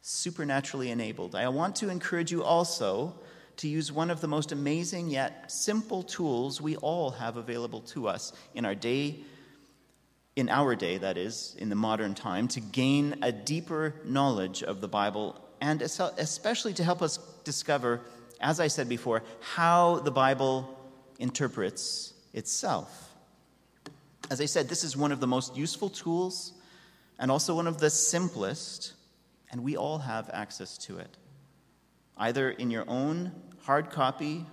supernaturally 0.00 0.90
enabled. 0.90 1.34
I 1.34 1.48
want 1.48 1.76
to 1.76 1.88
encourage 1.88 2.32
you 2.32 2.42
also 2.42 3.14
to 3.56 3.68
use 3.68 3.90
one 3.90 4.10
of 4.10 4.20
the 4.20 4.28
most 4.28 4.52
amazing 4.52 5.08
yet 5.08 5.50
simple 5.50 6.02
tools 6.02 6.60
we 6.60 6.76
all 6.76 7.10
have 7.10 7.36
available 7.36 7.80
to 7.80 8.08
us 8.08 8.32
in 8.54 8.64
our 8.64 8.74
day, 8.74 9.16
in 10.36 10.48
our 10.48 10.74
day, 10.74 10.98
that 10.98 11.16
is, 11.16 11.56
in 11.58 11.68
the 11.68 11.74
modern 11.74 12.14
time, 12.14 12.48
to 12.48 12.60
gain 12.60 13.16
a 13.22 13.32
deeper 13.32 13.94
knowledge 14.04 14.62
of 14.62 14.80
the 14.80 14.88
Bible 14.88 15.40
and 15.60 15.80
especially 15.80 16.74
to 16.74 16.84
help 16.84 17.00
us 17.00 17.18
discover, 17.44 18.02
as 18.40 18.60
I 18.60 18.66
said 18.66 18.88
before, 18.88 19.22
how 19.40 20.00
the 20.00 20.10
Bible 20.10 20.78
interprets 21.18 22.12
itself. 22.34 23.14
As 24.30 24.40
I 24.40 24.44
said, 24.44 24.68
this 24.68 24.84
is 24.84 24.96
one 24.96 25.12
of 25.12 25.20
the 25.20 25.26
most 25.26 25.56
useful 25.56 25.88
tools 25.88 26.52
and 27.18 27.30
also 27.30 27.54
one 27.54 27.66
of 27.66 27.78
the 27.78 27.88
simplest 27.88 28.92
and 29.50 29.62
we 29.62 29.76
all 29.76 29.98
have 29.98 30.28
access 30.32 30.76
to 30.76 30.98
it, 30.98 31.16
either 32.18 32.50
in 32.50 32.70
your 32.70 32.84
own 32.88 33.32
hard 33.66 33.90
copy 33.90 34.46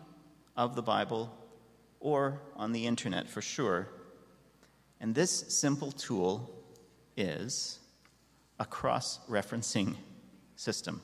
of 0.57 0.75
the 0.75 0.81
Bible 0.81 1.31
or 1.99 2.41
on 2.55 2.71
the 2.71 2.87
internet 2.87 3.29
for 3.29 3.43
sure. 3.43 3.87
And 4.99 5.13
this 5.13 5.31
simple 5.49 5.91
tool 5.91 6.49
is 7.15 7.77
a 8.59 8.65
cross 8.65 9.19
referencing 9.29 9.95
system. 10.55 10.99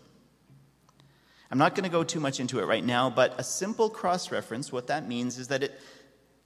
I'm 1.51 1.59
not 1.59 1.75
going 1.75 1.83
to 1.83 1.89
go 1.91 2.03
too 2.03 2.19
much 2.19 2.39
into 2.39 2.59
it 2.59 2.65
right 2.65 2.83
now, 2.83 3.11
but 3.11 3.39
a 3.39 3.43
simple 3.43 3.91
cross 3.91 4.31
reference, 4.31 4.71
what 4.71 4.87
that 4.87 5.07
means 5.07 5.37
is 5.37 5.49
that 5.49 5.61
it, 5.61 5.79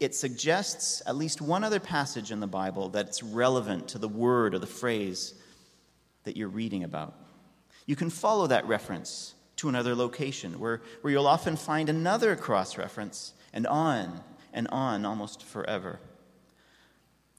it 0.02 0.14
suggests 0.14 1.02
at 1.06 1.16
least 1.16 1.42
one 1.42 1.64
other 1.64 1.80
passage 1.80 2.30
in 2.30 2.42
the 2.42 2.48
Bible 2.48 2.90
that's 2.90 3.24
relevant 3.24 3.88
to 3.88 3.98
the 3.98 4.10
word 4.10 4.54
or 4.54 4.60
the 4.60 4.68
phrase 4.68 5.34
that 6.26 6.36
you're 6.36 6.50
reading 6.50 6.84
about. 6.84 7.16
You 7.86 7.96
can 7.96 8.10
follow 8.10 8.48
that 8.48 8.68
reference 8.68 9.34
to 9.64 9.70
another 9.70 9.96
location, 9.96 10.60
where, 10.60 10.82
where 11.00 11.14
you'll 11.14 11.26
often 11.26 11.56
find 11.56 11.88
another 11.88 12.36
cross 12.36 12.78
reference, 12.78 13.34
and 13.54 13.66
on 13.66 14.22
and 14.52 14.68
on 14.68 15.06
almost 15.06 15.42
forever. 15.42 16.02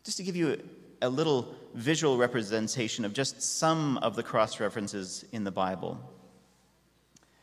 Just 0.05 0.17
to 0.17 0.23
give 0.23 0.35
you 0.35 0.59
a, 1.03 1.07
a 1.07 1.11
little 1.11 1.55
visual 1.75 2.17
representation 2.17 3.05
of 3.05 3.13
just 3.13 3.43
some 3.43 3.99
of 3.99 4.17
the 4.17 4.23
cross 4.23 4.59
references 4.59 5.27
in 5.33 5.45
the 5.45 5.51
Bible, 5.51 6.01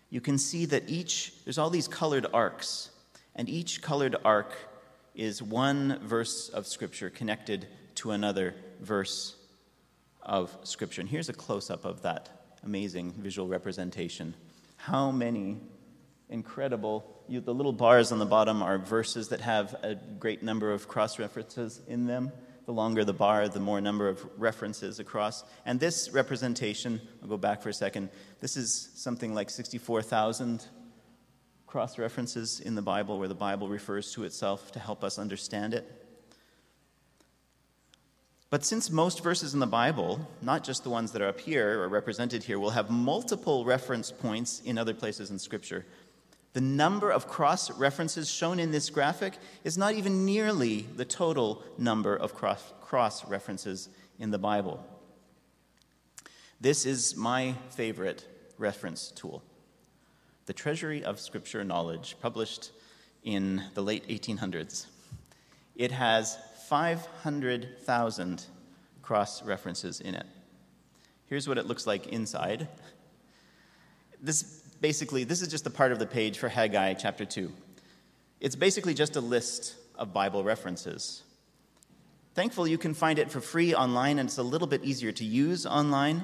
you 0.09 0.19
can 0.19 0.39
see 0.39 0.65
that 0.65 0.89
each, 0.89 1.31
there's 1.45 1.59
all 1.59 1.69
these 1.69 1.87
colored 1.87 2.25
arcs, 2.33 2.89
and 3.35 3.47
each 3.47 3.83
colored 3.83 4.15
arc 4.25 4.57
is 5.13 5.43
one 5.43 5.99
verse 6.03 6.49
of 6.49 6.65
Scripture 6.65 7.11
connected 7.11 7.67
to 7.93 8.11
another 8.11 8.55
verse 8.79 9.35
of 10.23 10.57
Scripture. 10.63 11.01
And 11.01 11.09
here's 11.09 11.29
a 11.29 11.33
close 11.33 11.69
up 11.69 11.85
of 11.85 12.01
that 12.01 12.57
amazing 12.63 13.11
visual 13.11 13.47
representation. 13.47 14.33
How 14.85 15.11
many 15.11 15.57
incredible, 16.27 17.05
you, 17.27 17.39
the 17.39 17.53
little 17.53 17.71
bars 17.71 18.11
on 18.11 18.17
the 18.17 18.25
bottom 18.25 18.63
are 18.63 18.79
verses 18.79 19.29
that 19.29 19.39
have 19.41 19.75
a 19.83 19.93
great 19.93 20.41
number 20.41 20.71
of 20.71 20.87
cross 20.87 21.19
references 21.19 21.79
in 21.87 22.07
them. 22.07 22.31
The 22.65 22.73
longer 22.73 23.05
the 23.05 23.13
bar, 23.13 23.47
the 23.47 23.59
more 23.59 23.79
number 23.79 24.09
of 24.09 24.27
references 24.39 24.99
across. 24.99 25.43
And 25.67 25.79
this 25.79 26.09
representation, 26.13 26.99
I'll 27.21 27.29
go 27.29 27.37
back 27.37 27.61
for 27.61 27.69
a 27.69 27.73
second, 27.73 28.09
this 28.39 28.57
is 28.57 28.89
something 28.95 29.35
like 29.35 29.51
64,000 29.51 30.65
cross 31.67 31.99
references 31.99 32.59
in 32.59 32.73
the 32.73 32.81
Bible 32.81 33.19
where 33.19 33.27
the 33.27 33.35
Bible 33.35 33.69
refers 33.69 34.11
to 34.13 34.23
itself 34.23 34.71
to 34.71 34.79
help 34.79 35.03
us 35.03 35.19
understand 35.19 35.75
it. 35.75 36.00
But 38.51 38.65
since 38.65 38.91
most 38.91 39.23
verses 39.23 39.53
in 39.53 39.61
the 39.61 39.65
Bible, 39.65 40.27
not 40.41 40.65
just 40.65 40.83
the 40.83 40.89
ones 40.89 41.13
that 41.13 41.21
are 41.21 41.29
up 41.29 41.39
here 41.39 41.79
or 41.81 41.87
represented 41.87 42.43
here, 42.43 42.59
will 42.59 42.71
have 42.71 42.89
multiple 42.89 43.63
reference 43.63 44.11
points 44.11 44.61
in 44.65 44.77
other 44.77 44.93
places 44.93 45.31
in 45.31 45.39
Scripture, 45.39 45.85
the 46.51 46.59
number 46.59 47.11
of 47.11 47.29
cross 47.29 47.71
references 47.71 48.29
shown 48.29 48.59
in 48.59 48.71
this 48.71 48.89
graphic 48.89 49.35
is 49.63 49.77
not 49.77 49.93
even 49.93 50.25
nearly 50.25 50.81
the 50.97 51.05
total 51.05 51.63
number 51.77 52.13
of 52.13 52.33
cross 52.33 53.25
references 53.25 53.87
in 54.19 54.31
the 54.31 54.37
Bible. 54.37 54.85
This 56.59 56.85
is 56.85 57.15
my 57.15 57.55
favorite 57.69 58.27
reference 58.57 59.11
tool 59.11 59.41
the 60.45 60.53
Treasury 60.53 61.05
of 61.05 61.21
Scripture 61.21 61.63
Knowledge, 61.63 62.17
published 62.21 62.71
in 63.23 63.63
the 63.75 63.81
late 63.81 64.05
1800s. 64.09 64.87
It 65.77 65.93
has 65.93 66.37
500,000 66.71 68.45
cross 69.01 69.43
references 69.43 69.99
in 69.99 70.15
it. 70.15 70.25
Here's 71.25 71.45
what 71.45 71.57
it 71.57 71.65
looks 71.65 71.85
like 71.85 72.07
inside. 72.07 72.69
This 74.21 74.43
basically, 74.79 75.25
this 75.25 75.41
is 75.41 75.49
just 75.49 75.67
a 75.67 75.69
part 75.69 75.91
of 75.91 75.99
the 75.99 76.05
page 76.05 76.37
for 76.37 76.47
Haggai 76.47 76.93
chapter 76.93 77.25
2. 77.25 77.51
It's 78.39 78.55
basically 78.55 78.93
just 78.93 79.17
a 79.17 79.19
list 79.19 79.75
of 79.97 80.13
Bible 80.13 80.45
references. 80.45 81.23
Thankfully, 82.35 82.71
you 82.71 82.77
can 82.77 82.93
find 82.93 83.19
it 83.19 83.29
for 83.29 83.41
free 83.41 83.75
online, 83.75 84.17
and 84.17 84.29
it's 84.29 84.37
a 84.37 84.43
little 84.43 84.67
bit 84.67 84.81
easier 84.85 85.11
to 85.11 85.25
use 85.25 85.65
online. 85.65 86.23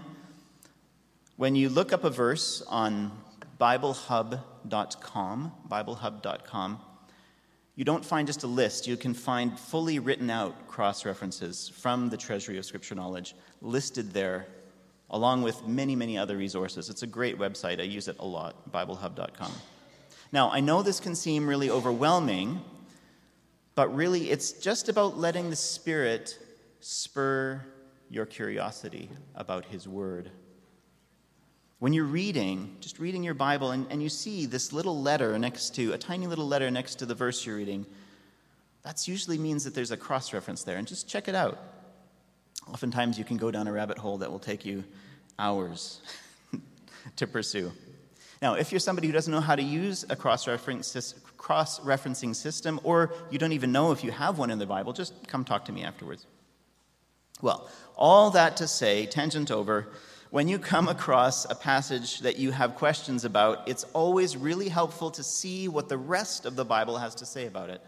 When 1.36 1.56
you 1.56 1.68
look 1.68 1.92
up 1.92 2.06
a 2.06 2.10
verse 2.10 2.64
on 2.70 3.12
BibleHub.com, 3.60 5.52
BibleHub.com, 5.70 6.80
you 7.78 7.86
don't 7.86 8.04
find 8.04 8.26
just 8.26 8.42
a 8.42 8.48
list. 8.48 8.88
You 8.88 8.98
can 8.98 9.14
find 9.14 9.58
fully 9.58 10.00
written 10.00 10.32
out 10.32 10.68
cross 10.68 11.06
references 11.06 11.70
from 11.70 12.10
the 12.10 12.18
Treasury 12.18 12.58
of 12.58 12.66
Scripture 12.66 12.96
Knowledge 12.96 13.36
listed 13.62 14.12
there, 14.12 14.48
along 15.12 15.44
with 15.44 15.66
many, 15.68 15.96
many 15.96 16.18
other 16.18 16.38
resources. 16.38 16.90
It's 16.90 17.04
a 17.04 17.08
great 17.08 17.38
website. 17.38 17.80
I 17.80 17.84
use 17.84 18.08
it 18.08 18.18
a 18.18 18.26
lot, 18.26 18.72
BibleHub.com. 18.72 19.52
Now, 20.32 20.50
I 20.50 20.60
know 20.60 20.82
this 20.82 21.00
can 21.00 21.14
seem 21.14 21.48
really 21.48 21.70
overwhelming, 21.70 22.62
but 23.76 23.96
really 23.96 24.32
it's 24.32 24.54
just 24.54 24.90
about 24.90 25.20
letting 25.20 25.52
the 25.52 25.56
Spirit 25.56 26.40
spur 26.80 27.64
your 28.10 28.26
curiosity 28.26 29.12
about 29.36 29.66
His 29.66 29.88
Word. 29.88 30.32
When 31.80 31.94
you're 31.94 32.06
reading, 32.06 32.76
just 32.80 32.98
reading 32.98 33.24
your 33.24 33.36
Bible, 33.36 33.72
and, 33.72 33.86
and 33.92 34.02
you 34.02 34.10
see 34.10 34.48
this 34.48 34.74
little 34.74 35.00
letter 35.00 35.38
next 35.38 35.76
to, 35.76 35.94
a 35.94 35.98
tiny 35.98 36.26
little 36.26 36.48
letter 36.48 36.72
next 36.72 36.96
to 36.96 37.06
the 37.06 37.14
verse 37.14 37.46
you're 37.46 37.58
reading, 37.58 37.86
that 38.84 39.08
usually 39.08 39.38
means 39.38 39.64
that 39.64 39.76
there's 39.76 39.92
a 39.92 39.98
cross 39.98 40.34
reference 40.34 40.64
there, 40.64 40.78
and 40.78 40.88
just 40.88 41.08
check 41.08 41.28
it 41.28 41.36
out. 41.36 41.60
Oftentimes 42.68 43.20
you 43.20 43.26
can 43.26 43.38
go 43.38 43.52
down 43.52 43.68
a 43.68 43.72
rabbit 43.72 43.98
hole 44.00 44.18
that 44.20 44.32
will 44.32 44.40
take 44.40 44.66
you 44.66 44.84
hours 45.38 46.02
to 47.16 47.28
pursue. 47.28 47.72
Now, 48.42 48.56
if 48.56 48.72
you're 48.72 48.80
somebody 48.80 49.08
who 49.08 49.14
doesn't 49.14 49.32
know 49.32 49.42
how 49.42 49.56
to 49.56 49.62
use 49.62 50.04
a 50.10 50.16
cross 50.16 50.46
referencing 50.48 52.36
system, 52.36 52.80
or 52.84 53.14
you 53.30 53.38
don't 53.38 53.52
even 53.52 53.72
know 53.72 53.92
if 53.92 54.04
you 54.04 54.12
have 54.12 54.40
one 54.40 54.50
in 54.50 54.58
the 54.58 54.66
Bible, 54.66 54.94
just 54.94 55.28
come 55.28 55.44
talk 55.44 55.66
to 55.66 55.72
me 55.72 55.84
afterwards. 55.84 56.26
Well, 57.42 57.70
all 57.96 58.32
that 58.32 58.58
to 58.58 58.68
say, 58.68 59.06
tangent 59.06 59.52
over, 59.52 59.90
when 60.30 60.48
you 60.48 60.60
come 60.60 60.90
across 60.90 61.46
a 61.46 61.56
passage 61.56 62.20
that 62.20 62.38
you 62.38 62.52
have 62.52 62.76
questions 62.76 63.24
about, 63.24 63.68
it's 63.68 63.86
always 63.94 64.36
really 64.36 64.68
helpful 64.68 65.10
to 65.12 65.24
see 65.24 65.68
what 65.68 65.88
the 65.88 65.98
rest 65.98 66.46
of 66.46 66.56
the 66.56 66.66
Bible 66.66 66.98
has 66.98 67.16
to 67.16 67.26
say 67.26 67.48
about 67.48 67.70
it. 67.70 67.82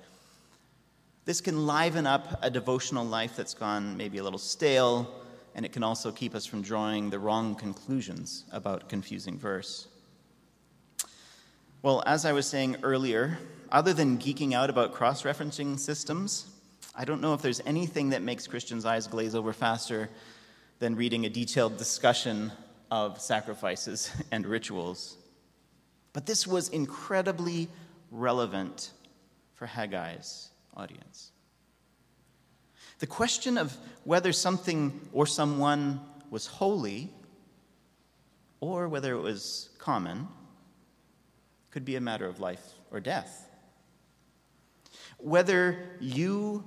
This 1.25 1.41
can 1.41 1.67
liven 1.67 2.07
up 2.07 2.39
a 2.41 2.49
devotional 2.49 3.05
life 3.05 3.35
that's 3.35 3.53
gone 3.53 3.97
maybe 3.97 4.19
a 4.19 4.23
little 4.23 4.39
stale, 4.39 5.13
and 5.53 5.65
it 5.65 5.73
can 5.73 5.83
also 5.83 6.11
keep 6.11 6.33
us 6.33 6.45
from 6.45 6.61
drawing 6.61 7.09
the 7.09 7.19
wrong 7.19 7.55
conclusions 7.55 8.45
about 8.53 8.87
confusing 8.87 9.37
verse. 9.37 9.87
Well, 11.81 12.03
as 12.05 12.25
I 12.25 12.31
was 12.31 12.47
saying 12.47 12.77
earlier, 12.83 13.37
other 13.71 13.93
than 13.93 14.17
geeking 14.17 14.53
out 14.53 14.69
about 14.69 14.93
cross 14.93 15.23
referencing 15.23 15.77
systems, 15.77 16.47
I 16.95 17.05
don't 17.05 17.21
know 17.21 17.33
if 17.33 17.41
there's 17.41 17.61
anything 17.65 18.09
that 18.09 18.21
makes 18.21 18.47
Christians' 18.47 18.85
eyes 18.85 19.07
glaze 19.07 19.35
over 19.35 19.51
faster 19.53 20.09
than 20.79 20.95
reading 20.95 21.25
a 21.25 21.29
detailed 21.29 21.77
discussion 21.77 22.51
of 22.89 23.21
sacrifices 23.21 24.11
and 24.31 24.45
rituals. 24.45 25.17
But 26.13 26.25
this 26.25 26.47
was 26.47 26.69
incredibly 26.69 27.67
relevant 28.11 28.91
for 29.53 29.67
Haggai's 29.67 30.49
audience. 30.75 31.31
The 32.99 33.07
question 33.07 33.57
of 33.57 33.75
whether 34.03 34.33
something 34.33 35.09
or 35.13 35.25
someone 35.25 36.01
was 36.29 36.47
holy 36.47 37.09
or 38.59 38.87
whether 38.87 39.13
it 39.13 39.21
was 39.21 39.69
common 39.77 40.27
could 41.71 41.85
be 41.85 41.95
a 41.95 42.01
matter 42.01 42.25
of 42.25 42.39
life 42.39 42.63
or 42.91 42.99
death. 42.99 43.49
Whether 45.17 45.77
you 45.99 46.63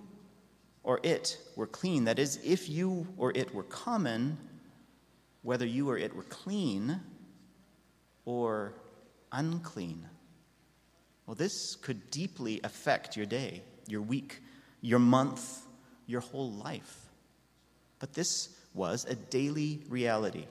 or 0.85 1.01
it 1.03 1.39
were 1.57 1.67
clean, 1.67 2.05
that 2.05 2.19
is, 2.19 2.39
if 2.45 2.69
you 2.69 3.07
or 3.17 3.33
it 3.35 3.55
were 3.55 3.63
common, 3.65 4.37
whether 5.43 5.67
you 5.67 5.89
or 5.89 5.97
it 5.97 6.15
were 6.15 6.25
clean 6.25 7.01
or 8.25 8.75
unclean. 9.31 10.07
Well, 11.27 11.35
this 11.35 11.77
could 11.77 12.11
deeply 12.11 12.61
affect 12.65 13.17
your 13.17 13.27
day, 13.27 13.63
your 13.87 14.03
week, 14.03 14.41
your 14.81 14.99
month, 14.99 15.63
your 16.07 16.21
whole 16.21 16.51
life. 16.51 17.07
But 17.99 18.13
this 18.13 18.51
was 18.75 19.05
a 19.05 19.15
daily 19.15 19.83
reality 19.89 20.47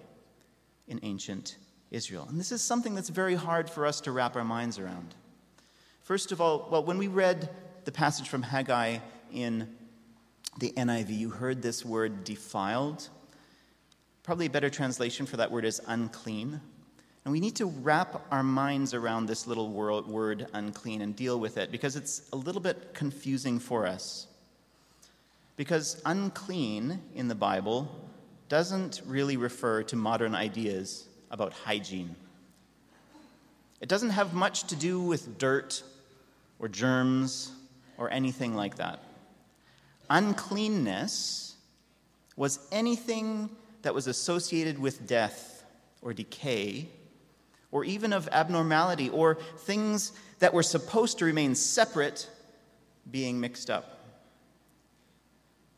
in 0.87 0.99
ancient 1.03 1.57
Israel. 1.91 2.25
And 2.29 2.39
this 2.39 2.51
is 2.51 2.61
something 2.61 2.95
that's 2.95 3.09
very 3.09 3.35
hard 3.35 3.69
for 3.69 3.85
us 3.85 4.01
to 4.01 4.11
wrap 4.11 4.35
our 4.35 4.45
minds 4.45 4.79
around. 4.79 5.13
First 6.01 6.31
of 6.31 6.39
all, 6.39 6.67
well, 6.71 6.83
when 6.83 6.97
we 6.97 7.07
read 7.07 7.49
the 7.83 7.91
passage 7.91 8.29
from 8.29 8.41
Haggai 8.41 8.99
in 9.33 9.67
the 10.59 10.71
NIV, 10.77 11.17
you 11.17 11.29
heard 11.29 11.61
this 11.61 11.85
word 11.85 12.23
defiled. 12.23 13.09
Probably 14.23 14.45
a 14.45 14.49
better 14.49 14.69
translation 14.69 15.25
for 15.25 15.37
that 15.37 15.51
word 15.51 15.65
is 15.65 15.81
unclean. 15.87 16.59
And 17.23 17.31
we 17.31 17.39
need 17.39 17.55
to 17.57 17.67
wrap 17.67 18.25
our 18.31 18.43
minds 18.43 18.93
around 18.93 19.27
this 19.27 19.45
little 19.45 19.69
word 19.69 20.47
unclean 20.53 21.01
and 21.01 21.15
deal 21.15 21.39
with 21.39 21.57
it 21.57 21.71
because 21.71 21.95
it's 21.95 22.29
a 22.33 22.35
little 22.35 22.61
bit 22.61 22.93
confusing 22.93 23.59
for 23.59 23.85
us. 23.85 24.27
Because 25.55 26.01
unclean 26.05 26.99
in 27.15 27.27
the 27.27 27.35
Bible 27.35 28.09
doesn't 28.49 29.01
really 29.05 29.37
refer 29.37 29.83
to 29.83 29.95
modern 29.95 30.33
ideas 30.33 31.07
about 31.29 31.53
hygiene. 31.53 32.15
It 33.79 33.87
doesn't 33.87 34.09
have 34.09 34.33
much 34.33 34.65
to 34.65 34.75
do 34.75 35.01
with 35.01 35.37
dirt 35.37 35.83
or 36.59 36.67
germs 36.67 37.51
or 37.97 38.11
anything 38.11 38.55
like 38.55 38.75
that. 38.75 39.03
Uncleanness 40.13 41.55
was 42.35 42.59
anything 42.69 43.49
that 43.81 43.93
was 43.93 44.07
associated 44.07 44.77
with 44.77 45.07
death 45.07 45.63
or 46.01 46.13
decay, 46.13 46.89
or 47.71 47.85
even 47.85 48.11
of 48.11 48.27
abnormality, 48.33 49.07
or 49.09 49.35
things 49.59 50.11
that 50.39 50.53
were 50.53 50.63
supposed 50.63 51.17
to 51.19 51.23
remain 51.23 51.55
separate 51.55 52.29
being 53.09 53.39
mixed 53.39 53.69
up. 53.69 53.99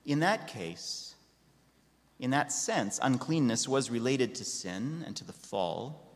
In 0.04 0.22
that 0.22 0.48
case, 0.48 1.14
in 2.18 2.32
that 2.32 2.52
sense, 2.52 3.00
uncleanness 3.04 3.68
was 3.68 3.92
related 3.92 4.34
to 4.36 4.44
sin 4.46 5.04
and 5.06 5.16
to 5.16 5.24
the 5.24 5.32
fall, 5.32 6.12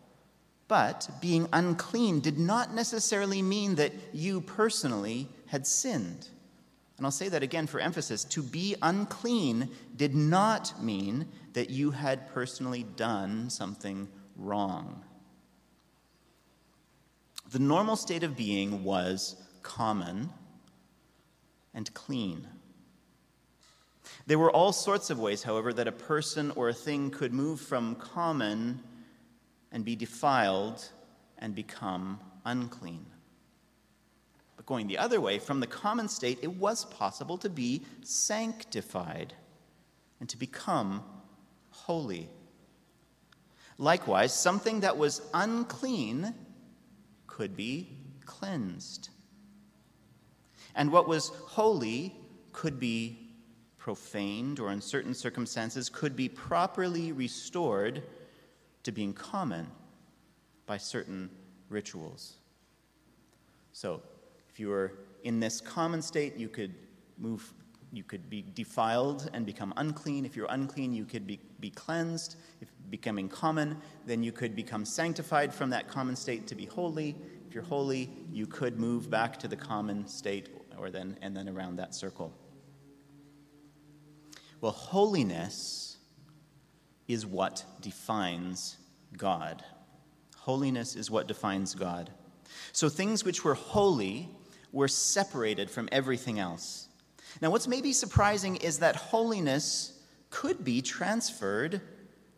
But 0.67 1.09
being 1.21 1.47
unclean 1.53 2.19
did 2.19 2.37
not 2.37 2.73
necessarily 2.73 3.41
mean 3.41 3.75
that 3.75 3.93
you 4.11 4.41
personally 4.41 5.29
had 5.47 5.65
sinned. 5.65 6.27
And 6.97 7.05
I'll 7.05 7.11
say 7.11 7.29
that 7.29 7.43
again 7.43 7.67
for 7.67 7.79
emphasis. 7.79 8.23
To 8.25 8.41
be 8.41 8.75
unclean 8.81 9.69
did 9.95 10.15
not 10.15 10.81
mean 10.83 11.27
that 11.53 11.69
you 11.69 11.91
had 11.91 12.33
personally 12.33 12.83
done 12.83 13.49
something 13.49 14.07
wrong. 14.35 15.03
The 17.51 17.59
normal 17.59 17.95
state 17.95 18.23
of 18.23 18.35
being 18.35 18.83
was 18.83 19.35
common 19.61 20.31
and 21.73 21.93
clean. 21.93 22.47
There 24.25 24.39
were 24.39 24.51
all 24.51 24.73
sorts 24.73 25.09
of 25.09 25.19
ways, 25.19 25.43
however, 25.43 25.71
that 25.73 25.87
a 25.87 25.91
person 25.91 26.51
or 26.51 26.69
a 26.69 26.73
thing 26.73 27.11
could 27.11 27.33
move 27.33 27.61
from 27.61 27.95
common 27.95 28.81
and 29.71 29.85
be 29.85 29.95
defiled 29.95 30.89
and 31.37 31.53
become 31.53 32.19
unclean. 32.43 33.05
Going 34.67 34.87
the 34.87 34.97
other 34.97 35.21
way, 35.21 35.39
from 35.39 35.61
the 35.61 35.65
common 35.65 36.09
state, 36.09 36.39
it 36.41 36.57
was 36.57 36.83
possible 36.85 37.37
to 37.37 37.49
be 37.49 37.83
sanctified 38.03 39.33
and 40.19 40.27
to 40.27 40.37
become 40.37 41.03
holy. 41.69 42.29
Likewise, 43.77 44.33
something 44.33 44.81
that 44.81 44.97
was 44.97 45.21
unclean 45.33 46.35
could 47.27 47.55
be 47.55 47.97
cleansed. 48.25 49.09
And 50.75 50.91
what 50.91 51.07
was 51.07 51.29
holy 51.29 52.13
could 52.51 52.77
be 52.77 53.35
profaned 53.77 54.59
or, 54.59 54.71
in 54.73 54.81
certain 54.81 55.13
circumstances, 55.13 55.87
could 55.87 56.13
be 56.15 56.27
properly 56.27 57.13
restored 57.13 58.03
to 58.83 58.91
being 58.91 59.13
common 59.13 59.67
by 60.65 60.75
certain 60.75 61.29
rituals. 61.69 62.33
So, 63.71 64.01
if 64.57 64.61
you 64.61 64.69
were 64.69 64.93
in 65.23 65.39
this 65.39 65.61
common 65.61 66.01
state, 66.01 66.35
you 66.35 66.49
could 66.49 66.73
move, 67.19 67.53
you 67.93 68.03
could 68.03 68.27
be 68.27 68.43
defiled 68.55 69.29
and 69.35 69.45
become 69.45 69.71
unclean. 69.77 70.25
If 70.25 70.35
you're 70.35 70.47
unclean, 70.49 70.93
you 70.93 71.05
could 71.05 71.27
be, 71.27 71.39
be 71.59 71.69
cleansed. 71.69 72.37
If 72.59 72.67
becoming 72.89 73.29
common, 73.29 73.77
then 74.07 74.23
you 74.23 74.31
could 74.31 74.55
become 74.55 74.83
sanctified 74.83 75.53
from 75.53 75.69
that 75.69 75.87
common 75.87 76.15
state 76.15 76.47
to 76.47 76.55
be 76.55 76.65
holy. 76.65 77.15
If 77.47 77.53
you're 77.53 77.63
holy, 77.63 78.09
you 78.31 78.47
could 78.47 78.79
move 78.79 79.11
back 79.11 79.37
to 79.41 79.47
the 79.47 79.55
common 79.55 80.07
state 80.07 80.49
or 80.75 80.89
then 80.89 81.19
and 81.21 81.37
then 81.37 81.47
around 81.47 81.75
that 81.75 81.93
circle. 81.93 82.33
Well, 84.59 84.71
holiness 84.71 85.97
is 87.07 87.27
what 87.27 87.63
defines 87.79 88.77
God. 89.15 89.63
Holiness 90.35 90.95
is 90.95 91.11
what 91.11 91.27
defines 91.27 91.75
God. 91.75 92.09
So 92.71 92.89
things 92.89 93.23
which 93.23 93.43
were 93.43 93.53
holy 93.53 94.31
were 94.71 94.87
separated 94.87 95.69
from 95.69 95.89
everything 95.91 96.39
else. 96.39 96.87
Now, 97.41 97.49
what's 97.49 97.67
maybe 97.67 97.93
surprising 97.93 98.57
is 98.57 98.79
that 98.79 98.95
holiness 98.95 99.99
could 100.29 100.63
be 100.63 100.81
transferred 100.81 101.81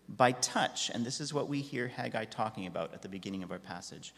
by 0.08 0.32
touch, 0.34 0.90
and 0.90 1.06
this 1.06 1.22
is 1.22 1.34
what 1.34 1.48
we 1.48 1.62
hear 1.62 1.88
Haggai 1.88 2.26
talking 2.26 2.66
about 2.66 2.94
at 2.94 3.02
the 3.02 3.10
beginning 3.10 3.44
of 3.44 3.52
our 3.52 3.60
passage. 3.60 4.14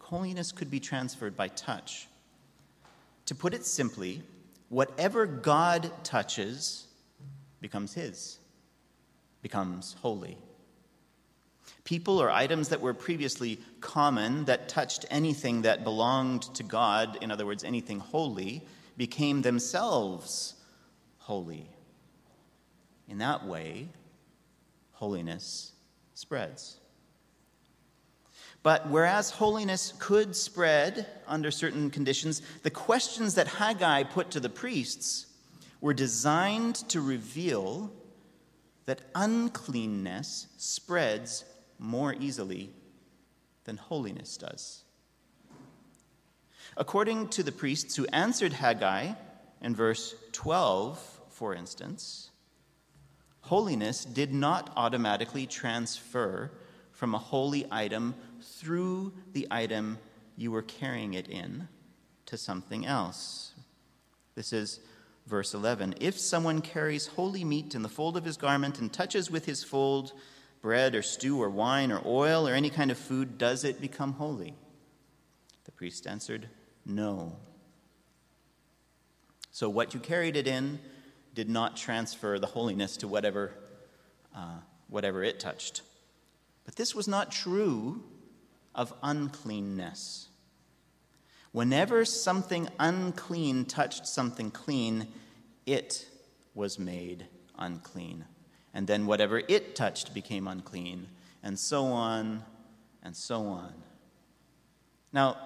Holiness 0.00 0.52
could 0.52 0.70
be 0.70 0.80
transferred 0.80 1.36
by 1.36 1.48
touch. 1.48 2.08
To 3.26 3.34
put 3.34 3.54
it 3.54 3.64
simply, 3.64 4.22
whatever 4.68 5.26
God 5.26 5.90
touches 6.02 6.86
becomes 7.60 7.94
His 7.94 8.38
becomes 9.42 9.96
holy. 10.00 10.36
People 11.84 12.20
or 12.20 12.30
items 12.30 12.68
that 12.68 12.80
were 12.80 12.94
previously 12.94 13.60
common, 13.80 14.44
that 14.46 14.68
touched 14.68 15.04
anything 15.10 15.62
that 15.62 15.84
belonged 15.84 16.42
to 16.54 16.62
God, 16.62 17.18
in 17.20 17.30
other 17.30 17.46
words, 17.46 17.64
anything 17.64 18.00
holy, 18.00 18.66
became 18.96 19.42
themselves 19.42 20.54
holy. 21.18 21.68
In 23.08 23.18
that 23.18 23.46
way, 23.46 23.88
holiness 24.92 25.72
spreads. 26.14 26.78
But 28.62 28.90
whereas 28.90 29.30
holiness 29.30 29.92
could 30.00 30.34
spread 30.34 31.06
under 31.28 31.52
certain 31.52 31.88
conditions, 31.88 32.42
the 32.64 32.70
questions 32.70 33.34
that 33.34 33.46
Haggai 33.46 34.02
put 34.02 34.32
to 34.32 34.40
the 34.40 34.48
priests 34.48 35.26
were 35.80 35.94
designed 35.94 36.74
to 36.88 37.00
reveal 37.00 37.92
that 38.86 39.02
uncleanness 39.14 40.48
spreads 40.56 41.44
more 41.78 42.14
easily 42.14 42.70
than 43.64 43.76
holiness 43.76 44.36
does. 44.36 44.84
According 46.76 47.28
to 47.28 47.42
the 47.42 47.52
priests 47.52 47.96
who 47.96 48.06
answered 48.12 48.52
Haggai 48.52 49.12
in 49.62 49.74
verse 49.74 50.14
12, 50.32 51.20
for 51.30 51.54
instance, 51.54 52.30
holiness 53.40 54.04
did 54.04 54.32
not 54.32 54.72
automatically 54.76 55.46
transfer 55.46 56.50
from 56.92 57.14
a 57.14 57.18
holy 57.18 57.66
item 57.70 58.14
through 58.42 59.12
the 59.32 59.46
item 59.50 59.98
you 60.36 60.50
were 60.50 60.62
carrying 60.62 61.14
it 61.14 61.28
in 61.28 61.68
to 62.26 62.36
something 62.36 62.86
else. 62.86 63.52
This 64.34 64.52
is 64.52 64.80
verse 65.26 65.54
11 65.54 65.94
If 66.00 66.18
someone 66.18 66.60
carries 66.60 67.06
holy 67.06 67.44
meat 67.44 67.74
in 67.74 67.82
the 67.82 67.88
fold 67.88 68.16
of 68.16 68.24
his 68.24 68.36
garment 68.36 68.78
and 68.78 68.92
touches 68.92 69.30
with 69.30 69.46
his 69.46 69.64
fold 69.64 70.12
bread 70.66 70.96
or 70.96 71.02
stew 71.02 71.40
or 71.40 71.48
wine 71.48 71.92
or 71.92 72.02
oil 72.04 72.48
or 72.48 72.52
any 72.52 72.70
kind 72.70 72.90
of 72.90 72.98
food, 72.98 73.38
does 73.38 73.62
it 73.62 73.80
become 73.80 74.14
holy? 74.14 74.52
The 75.62 75.70
priest 75.70 76.08
answered, 76.08 76.48
No. 76.84 77.36
So 79.52 79.68
what 79.68 79.94
you 79.94 80.00
carried 80.00 80.34
it 80.34 80.48
in 80.48 80.80
did 81.34 81.48
not 81.48 81.76
transfer 81.76 82.40
the 82.40 82.48
holiness 82.48 82.96
to 82.96 83.06
whatever, 83.06 83.52
uh, 84.34 84.56
whatever 84.88 85.22
it 85.22 85.38
touched. 85.38 85.82
But 86.64 86.74
this 86.74 86.96
was 86.96 87.06
not 87.06 87.30
true 87.30 88.02
of 88.74 88.92
uncleanness. 89.04 90.30
Whenever 91.52 92.04
something 92.04 92.68
unclean 92.80 93.66
touched 93.66 94.04
something 94.08 94.50
clean, 94.50 95.06
it 95.64 96.08
was 96.56 96.76
made 96.76 97.28
unclean. 97.56 98.24
And 98.76 98.86
then 98.86 99.06
whatever 99.06 99.38
it 99.48 99.74
touched 99.74 100.12
became 100.12 100.46
unclean, 100.46 101.06
and 101.42 101.58
so 101.58 101.86
on 101.86 102.44
and 103.02 103.16
so 103.16 103.46
on. 103.46 103.72
Now, 105.14 105.38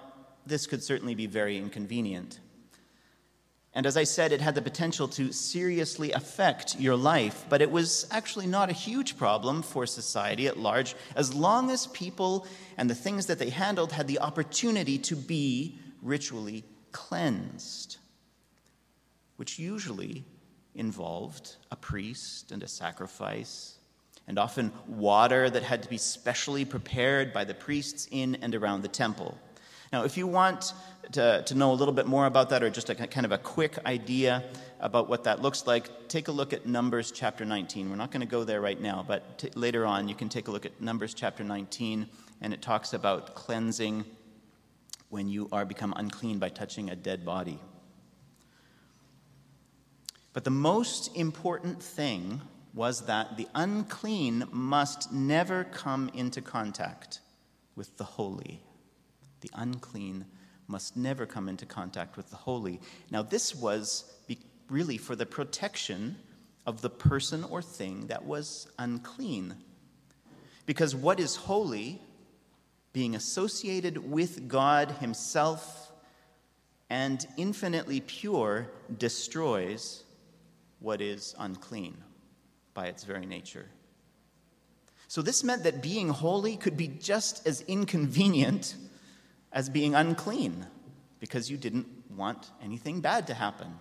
this 0.45 0.67
could 0.67 0.83
certainly 0.83 1.15
be 1.15 1.27
very 1.27 1.57
inconvenient. 1.57 2.41
And 3.73 3.85
as 3.85 3.95
I 3.95 4.03
said, 4.03 4.33
it 4.33 4.41
had 4.41 4.55
the 4.55 4.61
potential 4.61 5.07
to 5.07 5.31
seriously 5.31 6.11
affect 6.11 6.77
your 6.77 6.97
life, 6.97 7.45
but 7.47 7.61
it 7.61 7.71
was 7.71 8.05
actually 8.11 8.47
not 8.47 8.69
a 8.69 8.73
huge 8.73 9.17
problem 9.17 9.61
for 9.61 9.85
society 9.85 10.45
at 10.47 10.59
large 10.59 10.93
as 11.15 11.33
long 11.33 11.71
as 11.71 11.87
people 11.87 12.45
and 12.77 12.89
the 12.89 12.95
things 12.95 13.27
that 13.27 13.39
they 13.39 13.49
handled 13.49 13.93
had 13.93 14.09
the 14.09 14.19
opportunity 14.19 14.97
to 14.97 15.15
be 15.15 15.79
ritually 16.01 16.65
cleansed, 16.91 17.95
which 19.37 19.57
usually 19.57 20.25
involved 20.75 21.55
a 21.71 21.75
priest 21.75 22.51
and 22.51 22.63
a 22.63 22.67
sacrifice, 22.67 23.77
and 24.27 24.39
often 24.39 24.71
water 24.87 25.49
that 25.49 25.63
had 25.63 25.83
to 25.83 25.89
be 25.89 25.97
specially 25.97 26.65
prepared 26.65 27.33
by 27.33 27.43
the 27.43 27.53
priests 27.53 28.07
in 28.11 28.35
and 28.35 28.55
around 28.55 28.81
the 28.81 28.87
temple. 28.87 29.37
Now, 29.91 30.05
if 30.05 30.15
you 30.15 30.25
want 30.25 30.73
to, 31.11 31.43
to 31.45 31.55
know 31.55 31.73
a 31.73 31.75
little 31.75 31.93
bit 31.93 32.07
more 32.07 32.25
about 32.25 32.49
that, 32.51 32.63
or 32.63 32.69
just 32.69 32.89
a 32.89 32.95
kind 32.95 33.25
of 33.25 33.33
a 33.33 33.37
quick 33.37 33.77
idea 33.85 34.43
about 34.79 35.09
what 35.09 35.25
that 35.25 35.41
looks 35.41 35.67
like, 35.67 36.07
take 36.07 36.29
a 36.29 36.31
look 36.31 36.53
at 36.53 36.65
Numbers 36.65 37.11
chapter 37.11 37.43
19. 37.43 37.89
We're 37.89 37.97
not 37.97 38.09
going 38.11 38.21
to 38.21 38.27
go 38.27 38.45
there 38.45 38.61
right 38.61 38.79
now, 38.79 39.03
but 39.05 39.37
t- 39.37 39.49
later 39.55 39.85
on 39.85 40.07
you 40.07 40.15
can 40.15 40.29
take 40.29 40.47
a 40.47 40.51
look 40.51 40.65
at 40.65 40.79
Numbers 40.79 41.13
chapter 41.13 41.43
19, 41.43 42.07
and 42.39 42.53
it 42.53 42.61
talks 42.61 42.93
about 42.93 43.35
cleansing 43.35 44.05
when 45.09 45.27
you 45.27 45.49
are 45.51 45.65
become 45.65 45.93
unclean 45.97 46.39
by 46.39 46.47
touching 46.47 46.89
a 46.89 46.95
dead 46.95 47.25
body. 47.25 47.59
But 50.33 50.43
the 50.43 50.49
most 50.49 51.15
important 51.15 51.81
thing 51.81 52.41
was 52.73 53.01
that 53.01 53.35
the 53.35 53.47
unclean 53.53 54.45
must 54.51 55.11
never 55.11 55.65
come 55.65 56.09
into 56.13 56.41
contact 56.41 57.19
with 57.75 57.97
the 57.97 58.03
holy. 58.03 58.61
The 59.41 59.49
unclean 59.53 60.25
must 60.67 60.95
never 60.95 61.25
come 61.25 61.49
into 61.49 61.65
contact 61.65 62.15
with 62.15 62.29
the 62.29 62.37
holy. 62.37 62.79
Now, 63.09 63.21
this 63.23 63.53
was 63.53 64.05
really 64.69 64.97
for 64.97 65.17
the 65.17 65.25
protection 65.25 66.15
of 66.65 66.81
the 66.81 66.89
person 66.89 67.43
or 67.43 67.61
thing 67.61 68.07
that 68.07 68.23
was 68.23 68.69
unclean. 68.79 69.55
Because 70.65 70.95
what 70.95 71.19
is 71.19 71.35
holy 71.35 72.01
being 72.93 73.15
associated 73.15 73.97
with 74.09 74.47
God 74.47 74.91
Himself 74.91 75.91
and 76.89 77.25
infinitely 77.37 77.99
pure, 78.01 78.69
destroys 78.97 80.03
what 80.81 80.99
is 80.99 81.33
unclean 81.39 81.95
by 82.73 82.87
its 82.87 83.03
very 83.03 83.25
nature. 83.25 83.67
So, 85.07 85.21
this 85.21 85.43
meant 85.43 85.63
that 85.63 85.81
being 85.81 86.09
holy 86.09 86.57
could 86.57 86.75
be 86.75 86.87
just 86.87 87.45
as 87.45 87.61
inconvenient 87.61 88.75
as 89.51 89.69
being 89.69 89.93
unclean 89.93 90.65
because 91.19 91.51
you 91.51 91.57
didn't 91.57 91.87
want 92.09 92.49
anything 92.63 93.01
bad 93.01 93.27
to 93.27 93.33
happen. 93.33 93.79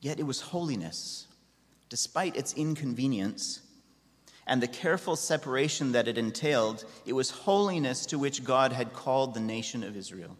Yet 0.00 0.20
it 0.20 0.26
was 0.26 0.40
holiness, 0.40 1.26
despite 1.88 2.36
its 2.36 2.52
inconvenience 2.54 3.62
and 4.46 4.62
the 4.62 4.68
careful 4.68 5.16
separation 5.16 5.92
that 5.92 6.06
it 6.06 6.18
entailed, 6.18 6.84
it 7.04 7.14
was 7.14 7.30
holiness 7.30 8.06
to 8.06 8.18
which 8.18 8.44
God 8.44 8.72
had 8.72 8.92
called 8.92 9.34
the 9.34 9.40
nation 9.40 9.82
of 9.82 9.96
Israel. 9.96 10.36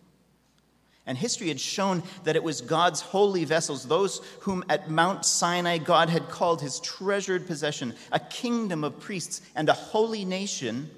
And 1.06 1.16
history 1.16 1.48
had 1.48 1.60
shown 1.60 2.02
that 2.24 2.34
it 2.34 2.42
was 2.42 2.60
God's 2.60 3.00
holy 3.00 3.44
vessels, 3.44 3.86
those 3.86 4.20
whom 4.40 4.64
at 4.68 4.90
Mount 4.90 5.24
Sinai 5.24 5.78
God 5.78 6.08
had 6.08 6.28
called 6.28 6.60
his 6.60 6.80
treasured 6.80 7.46
possession, 7.46 7.94
a 8.10 8.18
kingdom 8.18 8.82
of 8.82 8.98
priests 8.98 9.40
and 9.54 9.68
a 9.68 9.72
holy 9.72 10.24
nation. 10.24 10.90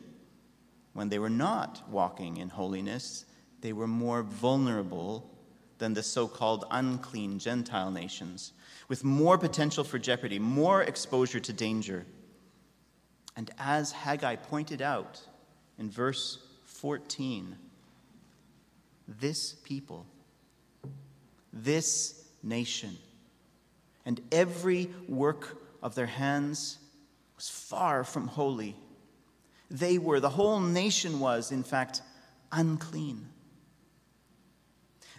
When 0.95 1.11
they 1.11 1.19
were 1.19 1.29
not 1.29 1.83
walking 1.91 2.39
in 2.39 2.49
holiness, 2.49 3.27
they 3.61 3.75
were 3.75 3.87
more 3.87 4.23
vulnerable 4.23 5.31
than 5.77 5.95
the 5.95 6.03
so 6.03 6.27
called 6.27 6.65
unclean 6.71 7.39
Gentile 7.39 7.91
nations, 7.91 8.53
with 8.89 9.05
more 9.05 9.37
potential 9.37 9.85
for 9.85 9.99
jeopardy, 9.99 10.39
more 10.39 10.83
exposure 10.83 11.41
to 11.41 11.53
danger. 11.53 12.07
And 13.37 13.51
as 13.59 13.93
Haggai 13.93 14.37
pointed 14.37 14.83
out 14.83 15.21
in 15.79 15.91
verse 15.91 16.39
14, 16.65 17.57
this 19.09 19.55
people, 19.65 20.07
this 21.53 22.25
nation, 22.43 22.97
and 24.05 24.21
every 24.31 24.91
work 25.09 25.59
of 25.83 25.95
their 25.95 26.07
hands 26.07 26.79
was 27.37 27.49
far 27.49 28.05
from 28.05 28.29
holy. 28.29 28.77
They 29.71 29.99
were, 29.99 30.21
the 30.21 30.29
whole 30.29 30.61
nation 30.61 31.21
was, 31.21 31.51
in 31.51 31.63
fact, 31.63 32.03
unclean. 32.53 33.29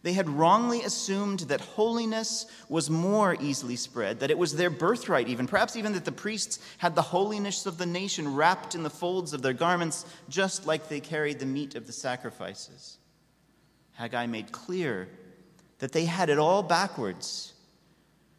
They 0.02 0.13
had 0.13 0.30
wrongly 0.30 0.82
assumed 0.84 1.41
that 1.41 1.60
holiness 1.60 2.45
was 2.69 2.89
more 2.89 3.36
easily 3.41 3.75
spread, 3.75 4.21
that 4.21 4.32
it 4.32 4.38
was 4.38 4.56
their 4.56 4.69
birthright, 4.69 5.28
even, 5.28 5.45
perhaps 5.45 5.75
even 5.75 5.93
that 5.93 6.06
the 6.06 6.12
priests 6.12 6.60
had 6.78 6.95
the 6.95 7.02
holiness 7.02 7.65
of 7.65 7.78
the 7.78 7.86
nation 7.86 8.36
wrapped 8.36 8.75
in 8.75 8.84
the 8.84 8.89
folds 8.89 9.34
of 9.34 9.41
their 9.41 9.54
garments, 9.54 10.06
just 10.30 10.65
like 10.65 10.88
they 10.88 11.02
carried 11.02 11.39
the 11.39 11.45
meat 11.45 11.75
of 11.75 11.86
the 11.86 11.91
sacrifices. 11.91 12.99
Haggai 14.00 14.28
made 14.28 14.54
clear 14.54 15.10
that 15.80 15.92
they 15.92 16.06
had 16.06 16.30
it 16.30 16.40
all 16.40 16.64
backwards. 16.64 17.52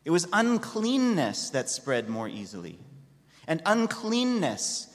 It 0.07 0.11
was 0.11 0.27
uncleanness 0.33 1.51
that 1.51 1.69
spread 1.69 2.09
more 2.09 2.29
easily, 2.29 2.79
and 3.47 3.61
uncleanness 3.67 4.89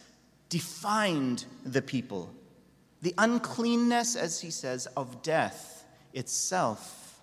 defined 0.50 1.46
the 1.64 1.84
people. 1.84 2.34
The 3.04 3.14
uncleanness, 3.20 4.16
as 4.16 4.42
he 4.42 4.50
says, 4.50 4.88
of 4.98 5.22
death 5.22 5.86
itself, 6.14 7.20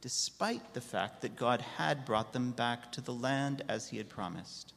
despite 0.00 0.72
the 0.72 0.80
fact 0.80 1.20
that 1.20 1.36
God 1.36 1.60
had 1.76 2.06
brought 2.06 2.32
them 2.32 2.52
back 2.52 2.90
to 2.92 3.02
the 3.02 3.12
land 3.12 3.64
as 3.68 3.90
he 3.90 3.98
had 3.98 4.08
promised. 4.08 4.72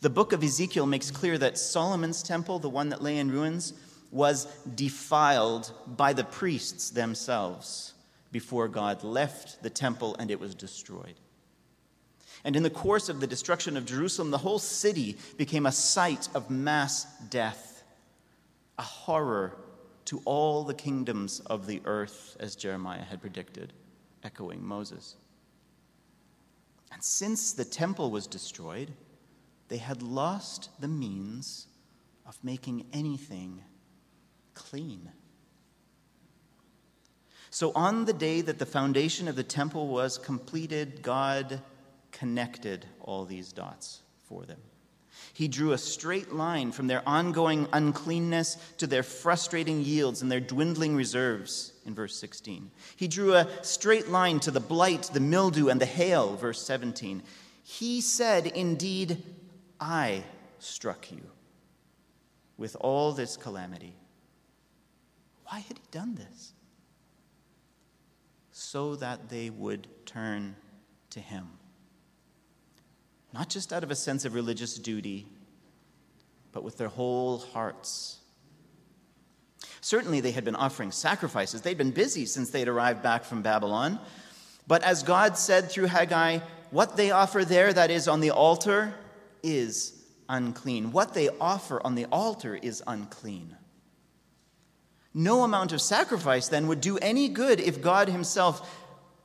The 0.00 0.10
book 0.10 0.32
of 0.32 0.44
Ezekiel 0.44 0.86
makes 0.86 1.10
clear 1.10 1.38
that 1.38 1.58
Solomon's 1.58 2.22
temple, 2.22 2.60
the 2.60 2.70
one 2.70 2.90
that 2.90 3.02
lay 3.02 3.18
in 3.18 3.32
ruins, 3.32 3.72
was 4.14 4.46
defiled 4.76 5.72
by 5.86 6.12
the 6.12 6.24
priests 6.24 6.90
themselves 6.90 7.94
before 8.30 8.68
God 8.68 9.02
left 9.02 9.62
the 9.62 9.68
temple 9.68 10.14
and 10.18 10.30
it 10.30 10.38
was 10.38 10.54
destroyed. 10.54 11.16
And 12.44 12.54
in 12.54 12.62
the 12.62 12.70
course 12.70 13.08
of 13.08 13.20
the 13.20 13.26
destruction 13.26 13.76
of 13.76 13.86
Jerusalem, 13.86 14.30
the 14.30 14.38
whole 14.38 14.60
city 14.60 15.16
became 15.36 15.66
a 15.66 15.72
site 15.72 16.28
of 16.34 16.48
mass 16.48 17.06
death, 17.28 17.82
a 18.78 18.82
horror 18.82 19.56
to 20.04 20.22
all 20.24 20.62
the 20.62 20.74
kingdoms 20.74 21.40
of 21.40 21.66
the 21.66 21.82
earth, 21.84 22.36
as 22.38 22.54
Jeremiah 22.54 23.02
had 23.02 23.20
predicted, 23.20 23.72
echoing 24.22 24.64
Moses. 24.64 25.16
And 26.92 27.02
since 27.02 27.52
the 27.52 27.64
temple 27.64 28.12
was 28.12 28.26
destroyed, 28.26 28.92
they 29.68 29.78
had 29.78 30.02
lost 30.02 30.68
the 30.78 30.88
means 30.88 31.66
of 32.26 32.38
making 32.44 32.86
anything 32.92 33.62
clean. 34.54 35.10
So, 37.50 37.70
on 37.74 38.04
the 38.04 38.12
day 38.12 38.40
that 38.40 38.58
the 38.58 38.66
foundation 38.66 39.28
of 39.28 39.36
the 39.36 39.44
temple 39.44 39.86
was 39.86 40.18
completed, 40.18 41.02
God 41.02 41.60
connected 42.10 42.86
all 43.00 43.24
these 43.24 43.52
dots 43.52 44.00
for 44.24 44.44
them. 44.44 44.60
He 45.32 45.48
drew 45.48 45.72
a 45.72 45.78
straight 45.78 46.32
line 46.32 46.72
from 46.72 46.86
their 46.86 47.02
ongoing 47.08 47.68
uncleanness 47.72 48.56
to 48.78 48.86
their 48.86 49.02
frustrating 49.02 49.82
yields 49.82 50.22
and 50.22 50.30
their 50.30 50.40
dwindling 50.40 50.96
reserves 50.96 51.72
in 51.86 51.94
verse 51.94 52.16
16. 52.16 52.70
He 52.96 53.08
drew 53.08 53.34
a 53.34 53.48
straight 53.62 54.08
line 54.08 54.40
to 54.40 54.50
the 54.50 54.60
blight, 54.60 55.10
the 55.12 55.20
mildew, 55.20 55.68
and 55.68 55.80
the 55.80 55.86
hail, 55.86 56.36
verse 56.36 56.60
17. 56.62 57.22
He 57.62 58.00
said, 58.00 58.46
Indeed, 58.46 59.22
I 59.80 60.24
struck 60.58 61.10
you 61.10 61.22
with 62.56 62.76
all 62.80 63.12
this 63.12 63.36
calamity. 63.36 63.96
Why 65.46 65.60
had 65.60 65.78
he 65.78 65.84
done 65.90 66.14
this? 66.14 66.52
So 68.50 68.96
that 68.96 69.28
they 69.28 69.50
would 69.50 69.88
turn 70.06 70.56
to 71.10 71.20
him. 71.20 71.48
Not 73.32 73.48
just 73.48 73.72
out 73.72 73.82
of 73.82 73.90
a 73.90 73.96
sense 73.96 74.24
of 74.24 74.34
religious 74.34 74.78
duty, 74.78 75.26
but 76.52 76.62
with 76.62 76.78
their 76.78 76.88
whole 76.88 77.38
hearts. 77.38 78.18
Certainly, 79.80 80.20
they 80.20 80.30
had 80.30 80.44
been 80.44 80.56
offering 80.56 80.92
sacrifices. 80.92 81.60
They'd 81.60 81.76
been 81.76 81.90
busy 81.90 82.26
since 82.26 82.50
they'd 82.50 82.68
arrived 82.68 83.02
back 83.02 83.24
from 83.24 83.42
Babylon. 83.42 83.98
But 84.66 84.82
as 84.82 85.02
God 85.02 85.36
said 85.36 85.70
through 85.70 85.86
Haggai, 85.86 86.38
what 86.70 86.96
they 86.96 87.10
offer 87.10 87.44
there, 87.44 87.72
that 87.72 87.90
is 87.90 88.08
on 88.08 88.20
the 88.20 88.30
altar, 88.30 88.94
is 89.42 89.92
unclean. 90.28 90.90
What 90.92 91.12
they 91.12 91.28
offer 91.40 91.84
on 91.84 91.96
the 91.96 92.06
altar 92.06 92.54
is 92.54 92.82
unclean. 92.86 93.56
No 95.14 95.44
amount 95.44 95.72
of 95.72 95.80
sacrifice 95.80 96.48
then 96.48 96.66
would 96.66 96.80
do 96.80 96.98
any 96.98 97.28
good 97.28 97.60
if 97.60 97.80
God 97.80 98.08
himself 98.08 98.80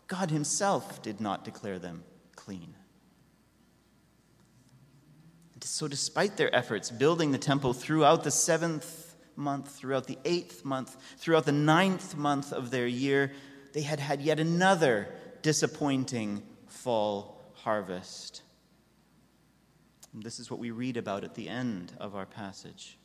God 0.08 0.32
himself 0.32 1.04
did 1.04 1.22
not 1.22 1.46
declare 1.46 1.78
them 1.78 2.04
clean. 2.36 2.74
So 5.62 5.88
despite 5.88 6.36
their 6.36 6.54
efforts 6.54 6.92
building 6.92 7.32
the 7.32 7.38
temple 7.38 7.74
throughout 7.74 8.26
the 8.26 8.32
7th 8.32 9.14
month, 9.38 9.72
throughout 9.72 10.08
the 10.08 10.18
8th 10.26 10.66
month, 10.66 10.98
throughout 11.18 11.46
the 11.46 11.54
ninth 11.54 12.18
month 12.18 12.52
of 12.52 12.72
their 12.72 12.88
year, 12.88 13.32
they 13.72 13.84
had 13.84 14.00
had 14.00 14.22
yet 14.22 14.40
another 14.42 15.08
disappointing 15.42 16.44
fall 16.68 17.40
harvest. 17.54 18.42
And 20.12 20.24
this 20.24 20.40
is 20.40 20.52
what 20.52 20.60
we 20.60 20.72
read 20.72 20.98
about 20.98 21.24
at 21.24 21.36
the 21.36 21.48
end 21.48 21.94
of 22.00 22.16
our 22.16 22.26
passage. 22.26 22.99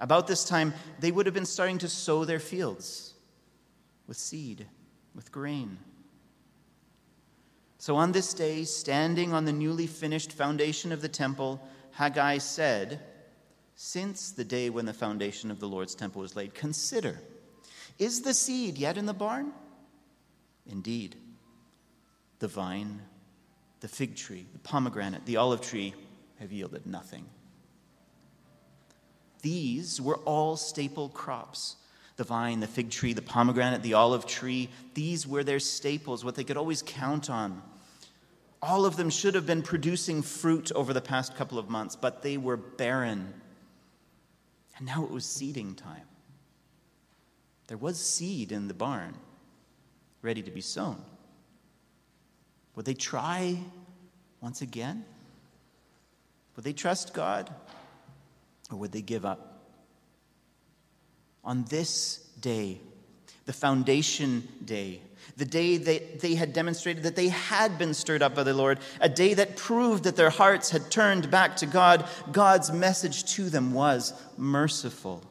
About 0.00 0.26
this 0.26 0.44
time, 0.44 0.72
they 0.98 1.12
would 1.12 1.26
have 1.26 1.34
been 1.34 1.46
starting 1.46 1.78
to 1.78 1.88
sow 1.88 2.24
their 2.24 2.40
fields 2.40 3.14
with 4.06 4.16
seed, 4.16 4.66
with 5.14 5.30
grain. 5.30 5.78
So 7.78 7.96
on 7.96 8.12
this 8.12 8.34
day, 8.34 8.64
standing 8.64 9.32
on 9.32 9.44
the 9.44 9.52
newly 9.52 9.86
finished 9.86 10.32
foundation 10.32 10.90
of 10.92 11.02
the 11.02 11.08
temple, 11.08 11.60
Haggai 11.92 12.38
said, 12.38 13.00
Since 13.74 14.32
the 14.32 14.44
day 14.44 14.70
when 14.70 14.86
the 14.86 14.92
foundation 14.92 15.50
of 15.50 15.60
the 15.60 15.68
Lord's 15.68 15.94
temple 15.94 16.22
was 16.22 16.36
laid, 16.36 16.54
consider 16.54 17.20
is 17.98 18.22
the 18.22 18.32
seed 18.32 18.78
yet 18.78 18.96
in 18.96 19.04
the 19.04 19.12
barn? 19.12 19.52
Indeed, 20.66 21.16
the 22.38 22.48
vine, 22.48 23.02
the 23.80 23.88
fig 23.88 24.16
tree, 24.16 24.46
the 24.54 24.58
pomegranate, 24.60 25.26
the 25.26 25.36
olive 25.36 25.60
tree 25.60 25.94
have 26.38 26.50
yielded 26.50 26.86
nothing. 26.86 27.26
These 29.42 30.00
were 30.00 30.16
all 30.18 30.56
staple 30.56 31.08
crops 31.08 31.76
the 32.20 32.24
vine, 32.24 32.60
the 32.60 32.66
fig 32.66 32.90
tree, 32.90 33.14
the 33.14 33.22
pomegranate, 33.22 33.82
the 33.82 33.94
olive 33.94 34.26
tree. 34.26 34.68
These 34.92 35.26
were 35.26 35.42
their 35.42 35.58
staples, 35.58 36.22
what 36.22 36.34
they 36.34 36.44
could 36.44 36.58
always 36.58 36.82
count 36.82 37.30
on. 37.30 37.62
All 38.60 38.84
of 38.84 38.96
them 38.96 39.08
should 39.08 39.34
have 39.34 39.46
been 39.46 39.62
producing 39.62 40.20
fruit 40.20 40.70
over 40.72 40.92
the 40.92 41.00
past 41.00 41.34
couple 41.34 41.58
of 41.58 41.70
months, 41.70 41.96
but 41.96 42.20
they 42.20 42.36
were 42.36 42.58
barren. 42.58 43.32
And 44.76 44.86
now 44.86 45.02
it 45.02 45.10
was 45.10 45.24
seeding 45.24 45.74
time. 45.74 46.06
There 47.68 47.78
was 47.78 47.98
seed 47.98 48.52
in 48.52 48.68
the 48.68 48.74
barn, 48.74 49.14
ready 50.20 50.42
to 50.42 50.50
be 50.50 50.60
sown. 50.60 51.02
Would 52.74 52.84
they 52.84 52.92
try 52.92 53.56
once 54.42 54.60
again? 54.60 55.06
Would 56.54 56.66
they 56.66 56.74
trust 56.74 57.14
God? 57.14 57.50
Or 58.70 58.78
would 58.78 58.92
they 58.92 59.02
give 59.02 59.24
up? 59.24 59.62
On 61.42 61.64
this 61.64 62.18
day, 62.40 62.80
the 63.46 63.52
foundation 63.52 64.46
day, 64.64 65.00
the 65.36 65.44
day 65.44 65.76
that 65.76 66.20
they 66.20 66.34
had 66.34 66.52
demonstrated 66.52 67.02
that 67.02 67.16
they 67.16 67.28
had 67.28 67.78
been 67.78 67.94
stirred 67.94 68.22
up 68.22 68.34
by 68.34 68.42
the 68.42 68.54
Lord, 68.54 68.78
a 69.00 69.08
day 69.08 69.34
that 69.34 69.56
proved 69.56 70.04
that 70.04 70.16
their 70.16 70.30
hearts 70.30 70.70
had 70.70 70.90
turned 70.90 71.30
back 71.30 71.56
to 71.56 71.66
God. 71.66 72.06
God's 72.30 72.70
message 72.70 73.24
to 73.34 73.50
them 73.50 73.72
was 73.72 74.12
merciful. 74.36 75.22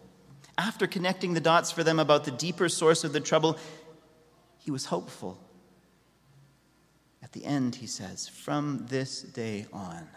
After 0.57 0.87
connecting 0.87 1.33
the 1.33 1.39
dots 1.39 1.71
for 1.71 1.83
them 1.83 1.99
about 1.99 2.25
the 2.25 2.31
deeper 2.31 2.67
source 2.67 3.03
of 3.03 3.13
the 3.13 3.21
trouble, 3.21 3.57
he 4.57 4.71
was 4.71 4.85
hopeful. 4.85 5.39
At 7.23 7.31
the 7.31 7.45
end, 7.45 7.75
he 7.75 7.87
says, 7.87 8.27
From 8.27 8.85
this 8.89 9.21
day 9.21 9.67
on, 9.71 10.07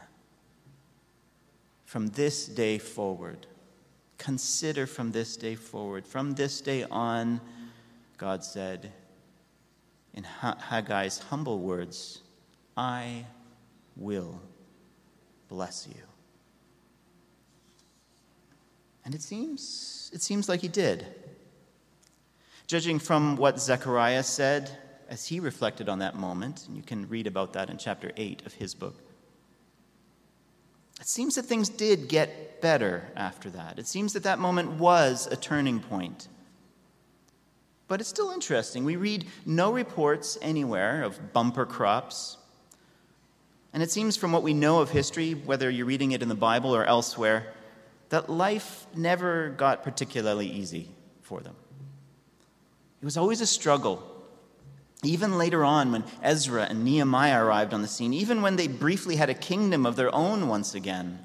from 1.92 2.06
this 2.06 2.46
day 2.46 2.78
forward, 2.78 3.46
consider 4.16 4.86
from 4.86 5.12
this 5.12 5.36
day 5.36 5.54
forward, 5.54 6.06
from 6.06 6.32
this 6.32 6.62
day 6.62 6.84
on, 6.84 7.38
God 8.16 8.42
said 8.42 8.90
in 10.14 10.24
Haggai's 10.24 11.18
humble 11.18 11.58
words, 11.58 12.22
I 12.78 13.26
will 13.94 14.40
bless 15.48 15.86
you. 15.86 16.00
And 19.04 19.14
it 19.14 19.20
seems, 19.20 20.10
it 20.14 20.22
seems 20.22 20.48
like 20.48 20.62
he 20.62 20.68
did. 20.68 21.04
Judging 22.66 22.98
from 22.98 23.36
what 23.36 23.60
Zechariah 23.60 24.22
said 24.22 24.78
as 25.10 25.26
he 25.26 25.40
reflected 25.40 25.90
on 25.90 25.98
that 25.98 26.16
moment, 26.16 26.66
and 26.66 26.74
you 26.74 26.82
can 26.82 27.06
read 27.10 27.26
about 27.26 27.52
that 27.52 27.68
in 27.68 27.76
chapter 27.76 28.12
8 28.16 28.46
of 28.46 28.54
his 28.54 28.74
book, 28.74 29.11
it 31.02 31.08
seems 31.08 31.34
that 31.34 31.46
things 31.46 31.68
did 31.68 32.06
get 32.06 32.60
better 32.60 33.02
after 33.16 33.50
that. 33.50 33.76
It 33.76 33.88
seems 33.88 34.12
that 34.12 34.22
that 34.22 34.38
moment 34.38 34.70
was 34.78 35.26
a 35.26 35.34
turning 35.34 35.80
point. 35.80 36.28
But 37.88 38.00
it's 38.00 38.08
still 38.08 38.30
interesting. 38.30 38.84
We 38.84 38.94
read 38.94 39.26
no 39.44 39.72
reports 39.72 40.38
anywhere 40.40 41.02
of 41.02 41.32
bumper 41.32 41.66
crops. 41.66 42.36
And 43.72 43.82
it 43.82 43.90
seems 43.90 44.16
from 44.16 44.30
what 44.30 44.44
we 44.44 44.54
know 44.54 44.78
of 44.78 44.90
history, 44.90 45.32
whether 45.32 45.68
you're 45.68 45.86
reading 45.86 46.12
it 46.12 46.22
in 46.22 46.28
the 46.28 46.36
Bible 46.36 46.72
or 46.72 46.84
elsewhere, 46.84 47.52
that 48.10 48.30
life 48.30 48.86
never 48.94 49.48
got 49.48 49.82
particularly 49.82 50.46
easy 50.46 50.88
for 51.22 51.40
them. 51.40 51.56
It 53.00 53.04
was 53.04 53.16
always 53.16 53.40
a 53.40 53.46
struggle. 53.46 54.08
Even 55.04 55.36
later 55.36 55.64
on, 55.64 55.90
when 55.90 56.04
Ezra 56.22 56.64
and 56.64 56.84
Nehemiah 56.84 57.44
arrived 57.44 57.74
on 57.74 57.82
the 57.82 57.88
scene, 57.88 58.12
even 58.14 58.40
when 58.40 58.54
they 58.54 58.68
briefly 58.68 59.16
had 59.16 59.30
a 59.30 59.34
kingdom 59.34 59.84
of 59.84 59.96
their 59.96 60.14
own 60.14 60.46
once 60.46 60.74
again. 60.74 61.18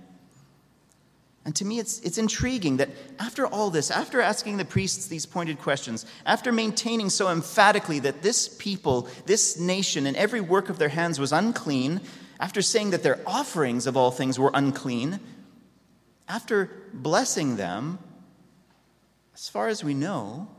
And 1.45 1.55
to 1.55 1.65
me, 1.65 1.79
it's, 1.79 1.99
it's 1.99 2.17
intriguing 2.17 2.77
that 2.77 2.89
after 3.19 3.45
all 3.45 3.69
this, 3.69 3.91
after 3.91 4.19
asking 4.19 4.57
the 4.57 4.65
priests 4.65 5.07
these 5.07 5.25
pointed 5.25 5.59
questions, 5.59 6.05
after 6.25 6.51
maintaining 6.51 7.09
so 7.09 7.29
emphatically 7.29 7.99
that 7.99 8.21
this 8.23 8.49
people, 8.49 9.07
this 9.27 9.59
nation, 9.59 10.07
and 10.07 10.17
every 10.17 10.41
work 10.41 10.69
of 10.69 10.79
their 10.79 10.89
hands 10.89 11.19
was 11.19 11.31
unclean, 11.31 12.01
after 12.39 12.61
saying 12.61 12.89
that 12.89 13.03
their 13.03 13.21
offerings 13.25 13.87
of 13.87 13.95
all 13.95 14.11
things 14.11 14.37
were 14.37 14.51
unclean, 14.53 15.19
after 16.27 16.69
blessing 16.93 17.55
them, 17.55 17.99
as 19.33 19.47
far 19.47 19.67
as 19.67 19.83
we 19.83 19.93
know, 19.93 20.49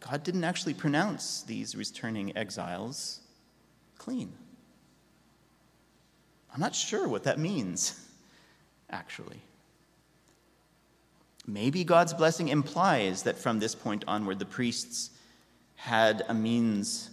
God 0.00 0.22
didn't 0.22 0.44
actually 0.44 0.74
pronounce 0.74 1.42
these 1.42 1.74
returning 1.74 2.36
exiles 2.36 3.20
clean. 3.96 4.32
I'm 6.52 6.60
not 6.60 6.74
sure 6.74 7.08
what 7.08 7.24
that 7.24 7.38
means, 7.38 7.98
actually. 8.90 9.40
Maybe 11.46 11.82
God's 11.82 12.14
blessing 12.14 12.48
implies 12.48 13.22
that 13.22 13.38
from 13.38 13.58
this 13.58 13.74
point 13.74 14.04
onward, 14.06 14.38
the 14.38 14.44
priests 14.44 15.10
had 15.76 16.24
a 16.28 16.34
means 16.34 17.10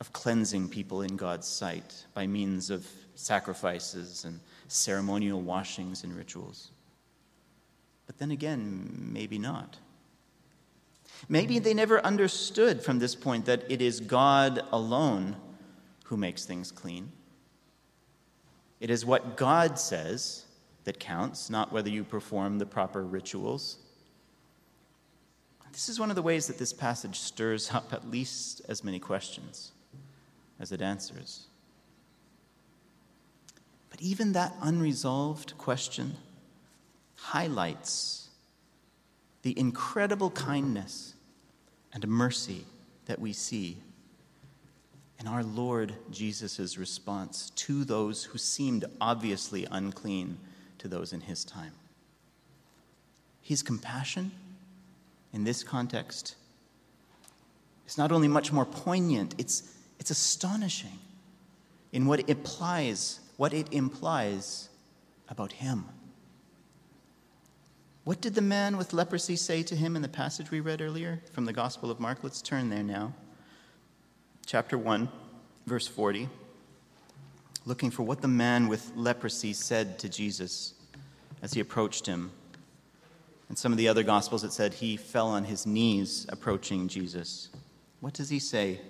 of 0.00 0.12
cleansing 0.12 0.68
people 0.68 1.02
in 1.02 1.16
God's 1.16 1.48
sight 1.48 2.06
by 2.14 2.26
means 2.26 2.70
of 2.70 2.86
sacrifices 3.14 4.24
and 4.24 4.40
ceremonial 4.68 5.40
washings 5.40 6.04
and 6.04 6.14
rituals. 6.14 6.70
But 8.06 8.18
then 8.18 8.30
again, 8.30 9.10
maybe 9.12 9.38
not. 9.38 9.76
Maybe 11.28 11.58
they 11.58 11.74
never 11.74 12.04
understood 12.04 12.82
from 12.82 12.98
this 12.98 13.14
point 13.14 13.46
that 13.46 13.64
it 13.70 13.80
is 13.80 14.00
God 14.00 14.62
alone 14.72 15.36
who 16.04 16.16
makes 16.16 16.44
things 16.44 16.70
clean. 16.70 17.12
It 18.80 18.90
is 18.90 19.06
what 19.06 19.36
God 19.36 19.78
says 19.78 20.44
that 20.84 20.98
counts, 20.98 21.48
not 21.48 21.72
whether 21.72 21.88
you 21.88 22.04
perform 22.04 22.58
the 22.58 22.66
proper 22.66 23.02
rituals. 23.04 23.78
This 25.72 25.88
is 25.88 25.98
one 25.98 26.10
of 26.10 26.16
the 26.16 26.22
ways 26.22 26.48
that 26.48 26.58
this 26.58 26.72
passage 26.72 27.18
stirs 27.18 27.70
up 27.72 27.92
at 27.92 28.10
least 28.10 28.60
as 28.68 28.84
many 28.84 28.98
questions 28.98 29.72
as 30.60 30.70
it 30.70 30.82
answers. 30.82 31.46
But 33.88 34.02
even 34.02 34.32
that 34.32 34.54
unresolved 34.60 35.56
question 35.56 36.16
highlights 37.16 38.21
the 39.42 39.58
incredible 39.58 40.30
kindness 40.30 41.14
and 41.92 42.06
mercy 42.08 42.64
that 43.06 43.18
we 43.18 43.32
see 43.32 43.78
in 45.18 45.26
our 45.26 45.42
Lord 45.44 45.94
Jesus' 46.10 46.76
response 46.78 47.50
to 47.50 47.84
those 47.84 48.24
who 48.24 48.38
seemed 48.38 48.84
obviously 49.00 49.66
unclean 49.70 50.38
to 50.78 50.88
those 50.88 51.12
in 51.12 51.20
his 51.20 51.44
time. 51.44 51.72
His 53.40 53.62
compassion 53.62 54.32
in 55.32 55.44
this 55.44 55.62
context 55.62 56.36
is 57.86 57.98
not 57.98 58.10
only 58.10 58.28
much 58.28 58.52
more 58.52 58.64
poignant, 58.64 59.34
it's, 59.38 59.74
it's 59.98 60.10
astonishing 60.10 60.98
in 61.92 62.06
what 62.06 62.20
it 62.20 62.28
implies, 62.28 63.20
what 63.36 63.52
it 63.52 63.72
implies 63.72 64.68
about 65.28 65.52
him. 65.52 65.84
What 68.04 68.20
did 68.20 68.34
the 68.34 68.42
man 68.42 68.76
with 68.76 68.92
leprosy 68.92 69.36
say 69.36 69.62
to 69.62 69.76
him 69.76 69.94
in 69.94 70.02
the 70.02 70.08
passage 70.08 70.50
we 70.50 70.58
read 70.58 70.80
earlier 70.80 71.22
from 71.32 71.44
the 71.44 71.52
Gospel 71.52 71.88
of 71.88 72.00
Mark? 72.00 72.18
Let's 72.22 72.42
turn 72.42 72.68
there 72.68 72.82
now. 72.82 73.14
Chapter 74.44 74.76
1, 74.76 75.08
verse 75.66 75.86
40. 75.86 76.28
Looking 77.64 77.92
for 77.92 78.02
what 78.02 78.20
the 78.20 78.26
man 78.26 78.66
with 78.66 78.90
leprosy 78.96 79.52
said 79.52 80.00
to 80.00 80.08
Jesus 80.08 80.74
as 81.42 81.52
he 81.52 81.60
approached 81.60 82.04
him. 82.04 82.32
In 83.48 83.54
some 83.54 83.70
of 83.70 83.78
the 83.78 83.86
other 83.86 84.02
Gospels, 84.02 84.42
it 84.42 84.52
said 84.52 84.74
he 84.74 84.96
fell 84.96 85.28
on 85.28 85.44
his 85.44 85.64
knees 85.64 86.26
approaching 86.28 86.88
Jesus. 86.88 87.50
What 88.00 88.14
does 88.14 88.30
he 88.30 88.40
say? 88.40 88.80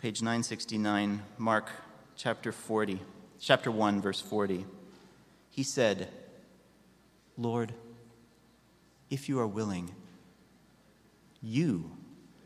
Page 0.00 0.22
969, 0.22 1.22
Mark 1.38 1.70
chapter 2.16 2.50
40, 2.50 2.98
chapter 3.38 3.70
1, 3.70 4.00
verse 4.00 4.20
40. 4.20 4.66
He 5.48 5.62
said, 5.62 6.08
Lord, 7.38 7.72
if 9.10 9.28
you 9.28 9.38
are 9.40 9.46
willing, 9.46 9.90
you 11.42 11.90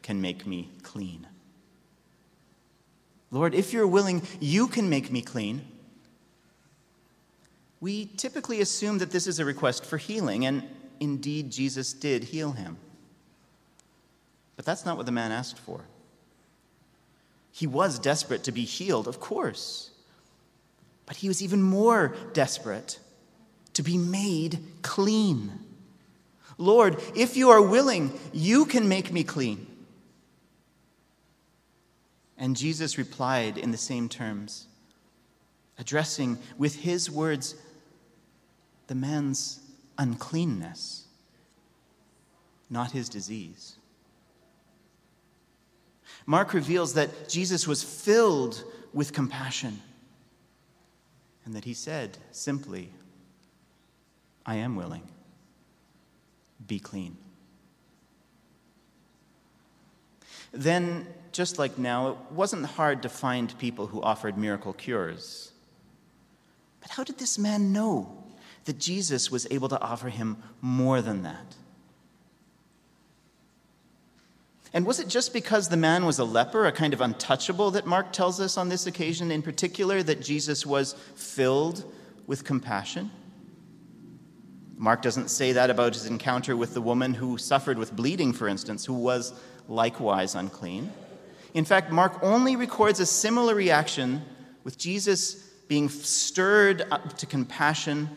can 0.02 0.20
make 0.20 0.46
me 0.46 0.70
clean. 0.82 1.26
Lord, 3.30 3.54
if 3.54 3.72
you're 3.72 3.86
willing, 3.86 4.22
you 4.40 4.68
can 4.68 4.88
make 4.88 5.10
me 5.10 5.20
clean. 5.20 5.66
We 7.80 8.06
typically 8.06 8.60
assume 8.60 8.98
that 8.98 9.10
this 9.10 9.26
is 9.26 9.38
a 9.38 9.44
request 9.44 9.84
for 9.84 9.98
healing, 9.98 10.46
and 10.46 10.62
indeed 11.00 11.50
Jesus 11.50 11.92
did 11.92 12.24
heal 12.24 12.52
him. 12.52 12.78
But 14.56 14.64
that's 14.64 14.86
not 14.86 14.96
what 14.96 15.06
the 15.06 15.12
man 15.12 15.32
asked 15.32 15.58
for. 15.58 15.82
He 17.52 17.66
was 17.66 17.98
desperate 17.98 18.44
to 18.44 18.52
be 18.52 18.64
healed, 18.64 19.08
of 19.08 19.20
course. 19.20 19.90
But 21.04 21.16
he 21.16 21.28
was 21.28 21.42
even 21.42 21.62
more 21.62 22.14
desperate 22.32 22.98
to 23.76 23.82
be 23.82 23.98
made 23.98 24.58
clean. 24.80 25.52
Lord, 26.56 26.98
if 27.14 27.36
you 27.36 27.50
are 27.50 27.60
willing, 27.60 28.18
you 28.32 28.64
can 28.64 28.88
make 28.88 29.12
me 29.12 29.22
clean. 29.22 29.66
And 32.38 32.56
Jesus 32.56 32.96
replied 32.96 33.58
in 33.58 33.72
the 33.72 33.76
same 33.76 34.08
terms, 34.08 34.66
addressing 35.78 36.38
with 36.56 36.76
his 36.76 37.10
words 37.10 37.54
the 38.86 38.94
man's 38.94 39.60
uncleanness, 39.98 41.06
not 42.70 42.92
his 42.92 43.10
disease. 43.10 43.76
Mark 46.24 46.54
reveals 46.54 46.94
that 46.94 47.28
Jesus 47.28 47.68
was 47.68 47.82
filled 47.82 48.64
with 48.94 49.12
compassion 49.12 49.82
and 51.44 51.52
that 51.52 51.66
he 51.66 51.74
said 51.74 52.16
simply, 52.30 52.90
I 54.46 54.54
am 54.56 54.76
willing. 54.76 55.02
Be 56.66 56.78
clean. 56.78 57.16
Then, 60.52 61.06
just 61.32 61.58
like 61.58 61.76
now, 61.76 62.08
it 62.08 62.16
wasn't 62.30 62.64
hard 62.64 63.02
to 63.02 63.08
find 63.08 63.58
people 63.58 63.88
who 63.88 64.00
offered 64.00 64.38
miracle 64.38 64.72
cures. 64.72 65.52
But 66.80 66.92
how 66.92 67.04
did 67.04 67.18
this 67.18 67.38
man 67.38 67.72
know 67.72 68.24
that 68.64 68.78
Jesus 68.78 69.30
was 69.30 69.46
able 69.50 69.68
to 69.68 69.80
offer 69.80 70.08
him 70.08 70.36
more 70.60 71.02
than 71.02 71.24
that? 71.24 71.56
And 74.72 74.86
was 74.86 75.00
it 75.00 75.08
just 75.08 75.32
because 75.32 75.68
the 75.68 75.76
man 75.76 76.04
was 76.04 76.18
a 76.18 76.24
leper, 76.24 76.66
a 76.66 76.72
kind 76.72 76.92
of 76.92 77.00
untouchable, 77.00 77.70
that 77.72 77.86
Mark 77.86 78.12
tells 78.12 78.40
us 78.40 78.56
on 78.56 78.68
this 78.68 78.86
occasion 78.86 79.30
in 79.30 79.42
particular 79.42 80.02
that 80.02 80.20
Jesus 80.20 80.64
was 80.64 80.94
filled 81.14 81.84
with 82.26 82.44
compassion? 82.44 83.10
Mark 84.78 85.00
doesn't 85.00 85.28
say 85.28 85.52
that 85.52 85.70
about 85.70 85.94
his 85.94 86.06
encounter 86.06 86.56
with 86.56 86.74
the 86.74 86.82
woman 86.82 87.14
who 87.14 87.38
suffered 87.38 87.78
with 87.78 87.96
bleeding, 87.96 88.32
for 88.32 88.46
instance, 88.46 88.84
who 88.84 88.94
was 88.94 89.32
likewise 89.68 90.34
unclean. 90.34 90.92
In 91.54 91.64
fact, 91.64 91.90
Mark 91.90 92.18
only 92.22 92.56
records 92.56 93.00
a 93.00 93.06
similar 93.06 93.54
reaction 93.54 94.22
with 94.64 94.76
Jesus 94.76 95.34
being 95.68 95.88
stirred 95.88 96.86
up 96.90 97.16
to 97.18 97.26
compassion 97.26 98.10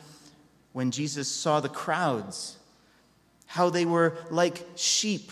when 0.74 0.92
Jesus 0.92 1.30
saw 1.30 1.60
the 1.60 1.70
crowds, 1.70 2.58
how 3.46 3.70
they 3.70 3.86
were 3.86 4.18
like 4.30 4.68
sheep 4.76 5.32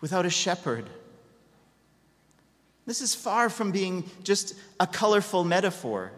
without 0.00 0.26
a 0.26 0.30
shepherd. 0.30 0.90
This 2.86 3.00
is 3.00 3.14
far 3.14 3.48
from 3.48 3.70
being 3.70 4.10
just 4.24 4.54
a 4.80 4.86
colorful 4.86 5.44
metaphor. 5.44 6.12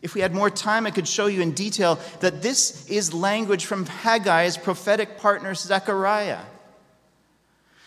If 0.00 0.14
we 0.14 0.20
had 0.20 0.34
more 0.34 0.50
time, 0.50 0.86
I 0.86 0.90
could 0.90 1.08
show 1.08 1.26
you 1.26 1.40
in 1.40 1.52
detail 1.52 1.98
that 2.20 2.42
this 2.42 2.88
is 2.88 3.12
language 3.12 3.66
from 3.66 3.86
Haggai's 3.86 4.56
prophetic 4.56 5.18
partner, 5.18 5.54
Zechariah. 5.54 6.40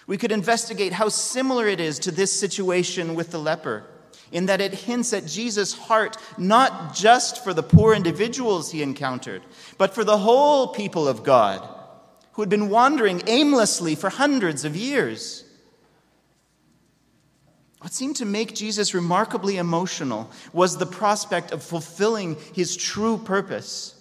We 0.08 0.18
could 0.18 0.32
investigate 0.32 0.94
how 0.94 1.10
similar 1.10 1.68
it 1.68 1.80
is 1.80 2.00
to 2.00 2.12
this 2.12 2.38
situation 2.38 3.16
with 3.16 3.32
the 3.32 3.40
leper, 3.40 3.86
in 4.32 4.48
that 4.48 4.60
it 4.60 4.74
hints 4.74 5.14
at 5.14 5.26
Jesus' 5.26 5.74
heart 5.74 6.18
not 6.38 6.94
just 6.94 7.44
for 7.44 7.54
the 7.54 7.64
poor 7.64 7.94
individuals 7.94 8.72
he 8.72 8.82
encountered, 8.82 9.42
but 9.78 9.94
for 9.94 10.04
the 10.04 10.18
whole 10.18 10.68
people 10.68 11.08
of 11.08 11.24
God 11.24 11.68
who 12.34 12.42
had 12.42 12.50
been 12.50 12.70
wandering 12.70 13.22
aimlessly 13.28 13.96
for 13.96 14.10
hundreds 14.10 14.66
of 14.66 14.76
years. 14.76 15.44
What 17.82 17.94
seemed 17.94 18.18
to 18.18 18.26
make 18.26 18.54
Jesus 18.54 18.94
remarkably 18.94 19.58
emotional 19.58 20.30
was 20.54 20.78
the 20.78 20.86
prospect 20.86 21.52
of 21.52 21.64
fulfilling 21.64 22.38
his 22.54 22.78
true 22.78 23.18
purpose, 23.18 23.96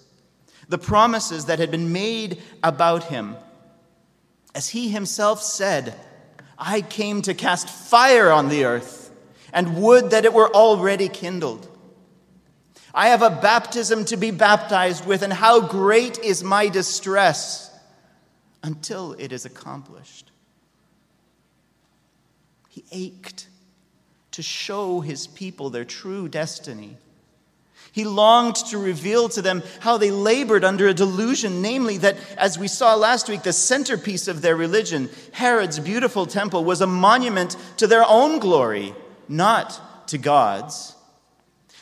the 0.69 0.77
promises 0.77 1.47
that 1.47 1.59
had 1.59 1.71
been 1.71 1.91
made 1.91 2.43
about 2.63 3.05
him. 3.05 3.37
As 4.55 4.69
he 4.69 4.91
himself 4.91 5.43
said, 5.43 5.99
I 6.59 6.83
came 6.83 7.23
to 7.23 7.33
cast 7.33 7.71
fire 7.71 8.31
on 8.31 8.51
the 8.51 8.67
earth, 8.67 9.11
and 9.51 9.83
would 9.83 10.11
that 10.11 10.27
it 10.27 10.35
were 10.35 10.55
already 10.55 11.09
kindled. 11.09 11.67
I 12.93 13.09
have 13.09 13.23
a 13.23 13.31
baptism 13.31 14.05
to 14.07 14.19
be 14.19 14.31
baptized 14.31 15.07
with, 15.07 15.23
and 15.23 15.33
how 15.33 15.61
great 15.61 16.19
is 16.19 16.45
my 16.45 16.69
distress! 16.69 17.69
until 18.63 19.15
it 19.15 19.33
is 19.33 19.47
accomplished. 19.47 20.31
He 22.69 22.85
ached 22.93 23.49
to 24.41 24.45
show 24.45 25.01
his 25.01 25.27
people 25.27 25.69
their 25.69 25.85
true 25.85 26.27
destiny. 26.27 26.97
He 27.93 28.05
longed 28.05 28.57
to 28.71 28.79
reveal 28.79 29.29
to 29.29 29.43
them 29.43 29.63
how 29.81 29.99
they 29.99 30.11
labored 30.11 30.65
under 30.65 30.89
a 30.89 30.95
delusion, 30.95 31.61
namely, 31.61 31.99
that, 31.99 32.17
as 32.39 32.59
we 32.59 32.67
saw 32.67 32.95
last 32.95 33.29
week, 33.29 33.43
the 33.43 33.53
centerpiece 33.53 34.29
of 34.29 34.41
their 34.41 34.57
religion, 34.57 35.11
Herod's 35.33 35.79
beautiful 35.79 36.25
temple, 36.25 36.65
was 36.65 36.81
a 36.81 36.87
monument 36.87 37.55
to 37.77 37.87
their 37.87 38.03
own 38.09 38.39
glory, 38.39 38.95
not 39.29 40.09
to 40.09 40.17
God's. 40.17 40.97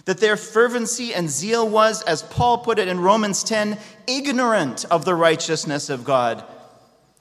That 0.07 0.19
their 0.19 0.37
fervency 0.37 1.15
and 1.15 1.31
zeal 1.31 1.69
was, 1.69 2.03
as 2.03 2.23
Paul 2.23 2.59
put 2.59 2.81
it 2.81 2.89
in 2.89 2.99
Romans 2.99 3.45
10, 3.45 3.79
ignorant 4.09 4.85
of 4.87 5.05
the 5.05 5.15
righteousness 5.15 5.91
of 5.91 6.03
God 6.03 6.43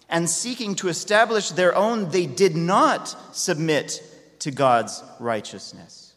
and 0.09 0.29
seeking 0.29 0.73
to 0.75 0.87
establish 0.87 1.51
their 1.51 1.75
own, 1.75 2.09
they 2.09 2.25
did 2.25 2.55
not 2.55 3.35
submit 3.35 4.01
to 4.39 4.51
God's 4.51 5.03
righteousness. 5.19 6.13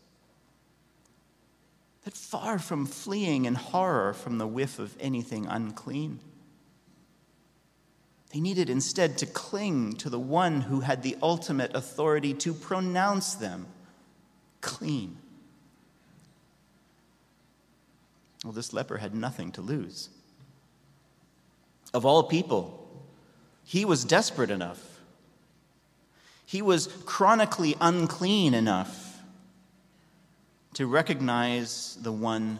That 2.04 2.14
far 2.14 2.58
from 2.58 2.86
fleeing 2.86 3.44
in 3.44 3.54
horror 3.54 4.14
from 4.14 4.38
the 4.38 4.46
whiff 4.46 4.78
of 4.78 4.96
anything 5.00 5.46
unclean, 5.46 6.20
they 8.32 8.40
needed 8.40 8.70
instead 8.70 9.18
to 9.18 9.26
cling 9.26 9.94
to 9.94 10.08
the 10.08 10.18
one 10.18 10.62
who 10.62 10.80
had 10.80 11.02
the 11.02 11.16
ultimate 11.22 11.74
authority 11.74 12.32
to 12.34 12.54
pronounce 12.54 13.34
them 13.34 13.66
clean. 14.60 15.18
Well, 18.44 18.52
this 18.52 18.72
leper 18.72 18.98
had 18.98 19.14
nothing 19.14 19.52
to 19.52 19.60
lose. 19.60 20.08
Of 21.92 22.06
all 22.06 22.22
people, 22.22 22.88
he 23.64 23.84
was 23.84 24.04
desperate 24.04 24.50
enough. 24.50 24.89
He 26.51 26.62
was 26.62 26.88
chronically 27.07 27.76
unclean 27.80 28.55
enough 28.55 29.22
to 30.74 30.88
recognize 30.88 31.96
the 32.03 32.11
one 32.11 32.59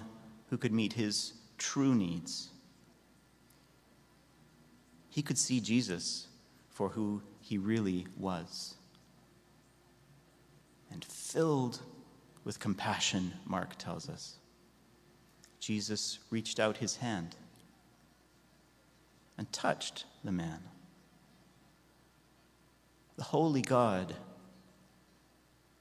who 0.49 0.59
could 0.59 0.73
meet 0.73 0.93
his 0.93 1.33
true 1.59 1.93
needs. 1.93 2.51
He 5.09 5.23
could 5.23 5.37
see 5.37 5.59
Jesus 5.61 6.29
for 6.69 6.91
who 6.91 7.21
he 7.41 7.59
really 7.59 8.07
was. 8.17 8.77
And 10.93 11.05
filled 11.05 11.81
with 12.45 12.61
compassion, 12.61 13.33
Mark 13.45 13.75
tells 13.77 14.09
us, 14.09 14.37
Jesus 15.59 16.21
reached 16.31 16.61
out 16.61 16.77
his 16.77 16.95
hand 16.95 17.35
and 19.37 19.53
touched 19.53 20.05
the 20.23 20.31
man 20.31 20.61
the 23.21 23.25
holy 23.25 23.61
God, 23.61 24.15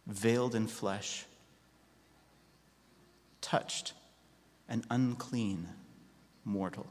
veiled 0.05 0.55
in 0.55 0.67
flesh, 0.67 1.25
touched 3.39 3.93
an 4.67 4.83
unclean 4.91 5.69
mortal. 6.43 6.85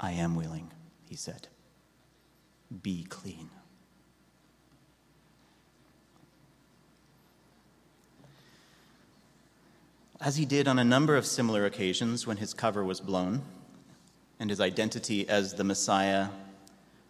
I 0.00 0.10
am 0.10 0.34
willing, 0.34 0.72
he 1.08 1.14
said. 1.14 1.46
Be 2.82 3.04
clean. 3.04 3.48
As 10.20 10.34
he 10.34 10.44
did 10.44 10.66
on 10.66 10.80
a 10.80 10.84
number 10.84 11.14
of 11.14 11.24
similar 11.24 11.66
occasions 11.66 12.26
when 12.26 12.38
his 12.38 12.52
cover 12.52 12.82
was 12.82 13.00
blown 13.00 13.42
and 14.40 14.50
his 14.50 14.60
identity 14.60 15.28
as 15.28 15.54
the 15.54 15.62
Messiah 15.62 16.30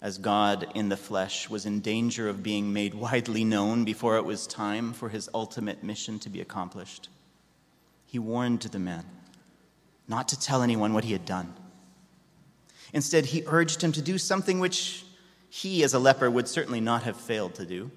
as 0.02 0.18
God 0.18 0.66
in 0.74 0.88
the 0.88 0.96
flesh, 0.96 1.48
was 1.48 1.64
in 1.64 1.80
danger 1.80 2.28
of 2.28 2.42
being 2.42 2.72
made 2.72 2.92
widely 2.92 3.44
known 3.44 3.84
before 3.84 4.16
it 4.16 4.24
was 4.24 4.48
time 4.48 4.92
for 4.92 5.08
his 5.08 5.30
ultimate 5.32 5.84
mission 5.84 6.18
to 6.18 6.28
be 6.28 6.40
accomplished. 6.40 7.08
He 8.04 8.18
warned 8.18 8.62
the 8.62 8.80
man 8.80 9.04
not 10.08 10.26
to 10.28 10.38
tell 10.38 10.60
anyone 10.60 10.92
what 10.92 11.04
he 11.04 11.12
had 11.12 11.24
done. 11.24 11.54
Instead, 12.92 13.26
he 13.26 13.44
urged 13.46 13.80
him 13.80 13.92
to 13.92 14.02
do 14.02 14.18
something 14.18 14.58
which 14.58 15.04
he, 15.48 15.84
as 15.84 15.94
a 15.94 16.00
leper, 16.00 16.28
would 16.28 16.48
certainly 16.48 16.80
not 16.80 17.04
have 17.04 17.16
failed 17.16 17.54
to 17.54 17.64
do, 17.64 17.90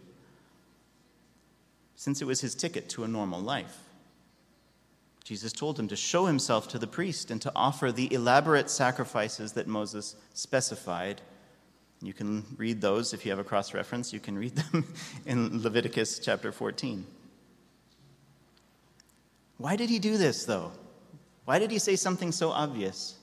since 1.95 2.21
it 2.21 2.25
was 2.25 2.41
his 2.41 2.53
ticket 2.53 2.87
to 2.89 3.03
a 3.03 3.07
normal 3.07 3.41
life. 3.41 3.79
Jesus 5.23 5.51
told 5.51 5.79
him 5.79 5.87
to 5.87 5.95
show 5.95 6.27
himself 6.27 6.67
to 6.67 6.77
the 6.77 6.85
priest 6.85 7.31
and 7.31 7.41
to 7.41 7.51
offer 7.55 7.91
the 7.91 8.13
elaborate 8.13 8.69
sacrifices 8.69 9.53
that 9.53 9.65
Moses 9.65 10.15
specified 10.35 11.21
you 12.01 12.13
can 12.13 12.45
read 12.57 12.81
those 12.81 13.13
if 13.13 13.25
you 13.25 13.31
have 13.31 13.39
a 13.39 13.43
cross 13.43 13.73
reference. 13.73 14.13
You 14.13 14.19
can 14.19 14.37
read 14.37 14.55
them 14.55 14.93
in 15.25 15.61
Leviticus 15.61 16.19
chapter 16.19 16.51
14. 16.51 17.05
Why 19.57 19.75
did 19.75 19.89
he 19.89 19.99
do 19.99 20.17
this, 20.17 20.45
though? 20.45 20.71
Why 21.45 21.59
did 21.59 21.71
he 21.71 21.79
say 21.79 21.95
something 21.95 22.31
so 22.31 22.49
obvious? 22.49 23.15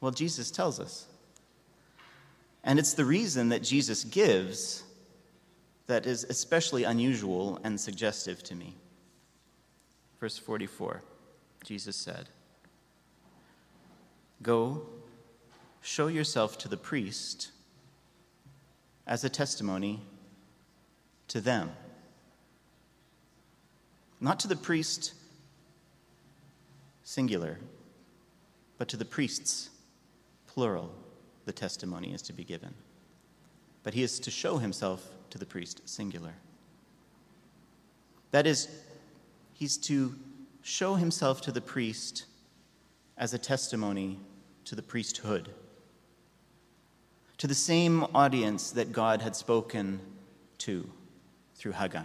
Well, 0.00 0.12
Jesus 0.12 0.50
tells 0.50 0.80
us. 0.80 1.06
And 2.64 2.78
it's 2.78 2.94
the 2.94 3.04
reason 3.04 3.50
that 3.50 3.62
Jesus 3.62 4.04
gives 4.04 4.84
that 5.86 6.06
is 6.06 6.24
especially 6.24 6.84
unusual 6.84 7.60
and 7.64 7.78
suggestive 7.78 8.42
to 8.44 8.54
me. 8.54 8.74
Verse 10.20 10.38
44 10.38 11.02
Jesus 11.64 11.96
said, 11.96 12.28
Go 14.42 14.86
show 15.82 16.06
yourself 16.06 16.56
to 16.58 16.68
the 16.68 16.76
priest 16.76 17.50
as 19.06 19.24
a 19.24 19.28
testimony 19.28 20.00
to 21.28 21.40
them. 21.40 21.72
Not 24.20 24.38
to 24.40 24.48
the 24.48 24.56
priest, 24.56 25.14
singular, 27.02 27.58
but 28.78 28.88
to 28.88 28.96
the 28.96 29.04
priests, 29.04 29.70
plural, 30.46 30.94
the 31.44 31.52
testimony 31.52 32.14
is 32.14 32.22
to 32.22 32.32
be 32.32 32.44
given. 32.44 32.72
But 33.82 33.94
he 33.94 34.04
is 34.04 34.20
to 34.20 34.30
show 34.30 34.58
himself 34.58 35.04
to 35.30 35.38
the 35.38 35.46
priest, 35.46 35.82
singular. 35.84 36.34
That 38.30 38.46
is, 38.46 38.68
he's 39.54 39.76
to 39.78 40.14
show 40.62 40.94
himself 40.94 41.40
to 41.42 41.52
the 41.52 41.60
priest 41.60 42.26
as 43.18 43.34
a 43.34 43.38
testimony 43.38 44.20
to 44.64 44.76
the 44.76 44.82
priesthood 44.82 45.52
to 47.42 47.48
the 47.48 47.54
same 47.56 48.06
audience 48.14 48.70
that 48.70 48.92
God 48.92 49.20
had 49.20 49.34
spoken 49.34 49.98
to 50.58 50.88
through 51.56 51.72
Haggai. 51.72 52.04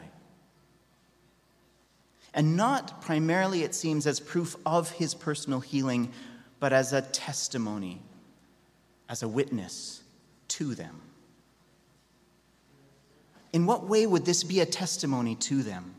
And 2.34 2.58
not 2.58 3.04
primarily, 3.04 3.62
it 3.62 3.76
seems, 3.76 4.08
as 4.08 4.20
proof 4.20 4.56
of 4.66 4.90
his 4.90 5.14
personal 5.14 5.60
healing, 5.60 6.12
but 6.60 6.74
as 6.74 6.92
a 6.92 7.04
testimony, 7.04 8.02
as 9.10 9.22
a 9.22 9.28
witness 9.28 10.02
to 10.48 10.74
them. 10.74 11.02
In 13.54 13.68
what 13.68 13.86
way 13.86 14.08
would 14.08 14.26
this 14.26 14.44
be 14.44 14.60
a 14.62 14.66
testimony 14.66 15.36
to 15.36 15.62
them? 15.62 15.94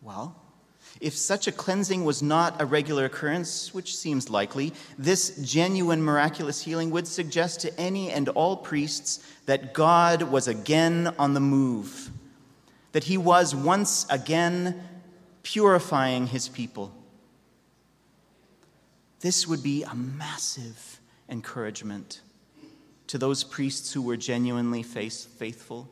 Well, 0.00 0.40
if 1.00 1.16
such 1.16 1.46
a 1.46 1.52
cleansing 1.52 2.04
was 2.04 2.22
not 2.22 2.60
a 2.60 2.66
regular 2.66 3.06
occurrence, 3.06 3.72
which 3.72 3.96
seems 3.96 4.28
likely, 4.28 4.72
this 4.98 5.36
genuine 5.42 6.02
miraculous 6.02 6.62
healing 6.62 6.90
would 6.90 7.06
suggest 7.06 7.60
to 7.60 7.80
any 7.80 8.10
and 8.10 8.28
all 8.30 8.56
priests 8.56 9.24
that 9.46 9.72
God 9.72 10.22
was 10.22 10.48
again 10.48 11.14
on 11.18 11.34
the 11.34 11.40
move, 11.40 12.10
that 12.92 13.04
he 13.04 13.16
was 13.16 13.54
once 13.54 14.06
again 14.10 14.82
purifying 15.42 16.26
his 16.26 16.48
people. 16.48 16.92
This 19.20 19.46
would 19.46 19.62
be 19.62 19.82
a 19.84 19.94
massive 19.94 21.00
encouragement 21.28 22.20
to 23.06 23.18
those 23.18 23.42
priests 23.42 23.92
who 23.92 24.02
were 24.02 24.16
genuinely 24.16 24.82
faithful, 24.82 25.88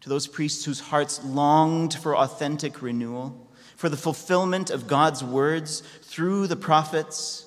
to 0.00 0.08
those 0.08 0.26
priests 0.26 0.64
whose 0.64 0.80
hearts 0.80 1.22
longed 1.24 1.94
for 1.94 2.16
authentic 2.16 2.82
renewal 2.82 3.49
for 3.80 3.88
the 3.88 3.96
fulfillment 3.96 4.68
of 4.68 4.86
God's 4.86 5.24
words 5.24 5.82
through 6.02 6.46
the 6.48 6.54
prophets, 6.54 7.46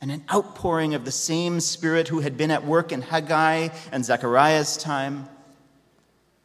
and 0.00 0.10
an 0.10 0.24
outpouring 0.28 0.94
of 0.94 1.04
the 1.04 1.12
same 1.12 1.60
Spirit 1.60 2.08
who 2.08 2.18
had 2.18 2.36
been 2.36 2.50
at 2.50 2.66
work 2.66 2.90
in 2.90 3.00
Haggai 3.00 3.68
and 3.92 4.04
Zechariah's 4.04 4.76
time. 4.76 5.28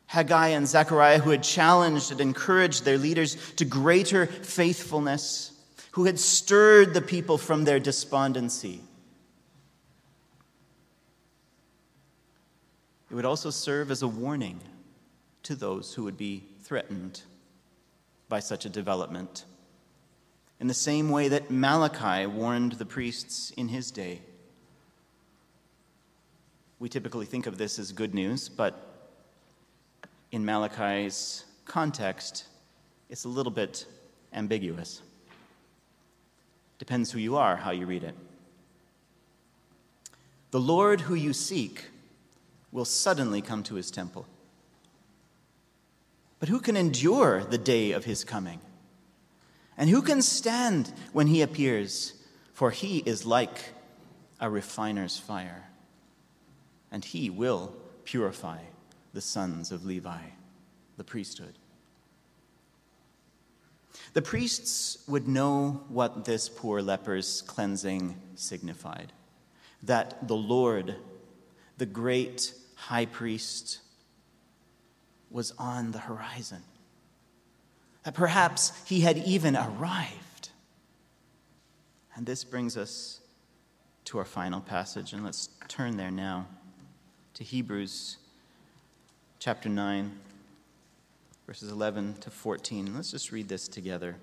Haggai 0.06 0.50
and 0.50 0.68
Zechariah, 0.68 1.18
who 1.18 1.32
had 1.32 1.42
challenged 1.42 2.12
and 2.12 2.22
encouraged 2.22 2.86
their 2.86 3.00
leaders 3.00 3.38
to 3.54 3.66
greater 3.66 4.28
faithfulness, 4.28 5.52
who 5.94 6.06
had 6.06 6.20
stirred 6.20 6.94
the 6.94 7.02
people 7.02 7.40
from 7.40 7.64
their 7.64 7.80
despondency. 7.80 8.84
It 13.10 13.16
would 13.16 13.26
also 13.26 13.50
serve 13.50 13.90
as 13.90 14.04
a 14.04 14.08
warning 14.08 14.60
to 15.42 15.56
those 15.56 15.96
who 15.96 16.04
would 16.04 16.18
be 16.18 16.44
threatened 16.62 17.24
by 18.30 18.40
such 18.40 18.66
a 18.66 18.70
development, 18.70 19.46
in 20.60 20.68
the 20.68 20.74
same 20.74 21.10
way 21.10 21.28
that 21.30 21.52
Malachi 21.52 22.26
warned 22.26 22.74
the 22.74 22.86
priests 22.86 23.52
in 23.52 23.70
his 23.70 23.92
day. 23.92 24.22
We 26.80 26.90
typically 26.90 27.26
think 27.26 27.48
of 27.48 27.58
this 27.58 27.80
as 27.80 27.92
good 27.92 28.14
news, 28.14 28.50
but 28.50 29.10
in 30.32 30.44
Malachi's 30.46 31.46
context, 31.66 32.46
it's 33.10 33.24
a 33.24 33.30
little 33.30 33.52
bit 33.52 33.86
ambiguous. 34.34 35.02
Depends 36.80 37.12
who 37.12 37.20
you 37.20 37.38
are, 37.38 37.56
how 37.56 37.72
you 37.72 37.86
read 37.86 38.04
it. 38.04 38.16
The 40.52 40.60
Lord 40.60 41.02
who 41.02 41.16
you 41.16 41.34
seek 41.34 41.86
will 42.72 42.86
suddenly 42.86 43.42
come 43.42 43.64
to 43.64 43.76
his 43.76 43.90
temple. 43.90 44.28
But 46.40 46.50
who 46.50 46.60
can 46.60 46.78
endure 46.78 47.44
the 47.44 47.58
day 47.58 47.92
of 47.92 48.06
his 48.06 48.24
coming? 48.24 48.62
And 49.78 49.90
who 49.90 50.02
can 50.02 50.22
stand 50.22 50.94
when 51.14 51.28
he 51.28 51.42
appears? 51.42 52.14
For 52.54 52.72
he 52.72 53.00
is 53.00 53.26
like 53.26 53.74
a 54.40 54.50
refiner's 54.50 55.18
fire, 55.18 55.70
and 56.92 57.04
he 57.04 57.30
will 57.30 57.74
purify 58.04 58.60
the 59.14 59.22
sons 59.22 59.72
of 59.72 59.86
Levi, 59.86 60.22
the 60.98 61.04
priesthood. 61.04 61.54
The 64.14 64.22
priests 64.22 65.04
would 65.08 65.28
know 65.28 65.84
what 65.90 66.26
this 66.26 66.50
poor 66.50 66.82
leper's 66.82 67.42
cleansing 67.44 68.20
signified 68.36 69.12
that 69.84 70.28
the 70.28 70.36
Lord, 70.36 70.96
the 71.78 71.86
great 71.86 72.54
high 72.76 73.06
priest, 73.06 73.80
was 75.30 75.54
on 75.58 75.92
the 75.92 76.00
horizon. 76.00 76.64
That 78.04 78.14
perhaps 78.14 78.72
he 78.86 79.02
had 79.02 79.18
even 79.18 79.56
arrived. 79.56 80.50
And 82.16 82.26
this 82.26 82.44
brings 82.44 82.78
us 82.78 83.20
to 84.06 84.18
our 84.18 84.26
final 84.26 84.62
passage, 84.62 85.14
and 85.14 85.24
let's 85.24 85.50
turn 85.68 85.98
there 85.98 86.12
now 86.12 86.48
to 87.34 87.44
Hebrews 87.44 88.18
chapter 89.38 89.70
9, 89.70 90.18
verses 91.46 91.72
11 91.72 92.16
to 92.22 92.32
14. 92.32 92.96
Let's 92.96 93.12
just 93.12 93.32
read 93.32 93.50
this 93.50 93.68
together. 93.68 94.16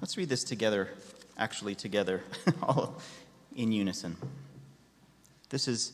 Let's 0.00 0.16
read 0.16 0.28
this 0.28 0.42
together, 0.42 0.88
actually, 1.38 1.76
together, 1.76 2.22
all 2.62 3.00
in 3.54 3.70
unison. 3.70 4.16
This 5.52 5.68
is 5.68 5.92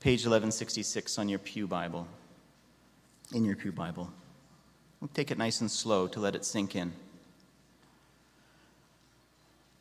page 0.00 0.22
1166 0.22 1.16
on 1.16 1.28
your 1.28 1.38
Pew 1.38 1.68
Bible, 1.68 2.08
in 3.32 3.44
your 3.44 3.54
Pew 3.54 3.70
Bible. 3.70 4.10
We'll 5.00 5.06
take 5.14 5.30
it 5.30 5.38
nice 5.38 5.60
and 5.60 5.70
slow 5.70 6.08
to 6.08 6.18
let 6.18 6.34
it 6.34 6.44
sink 6.44 6.74
in. 6.74 6.92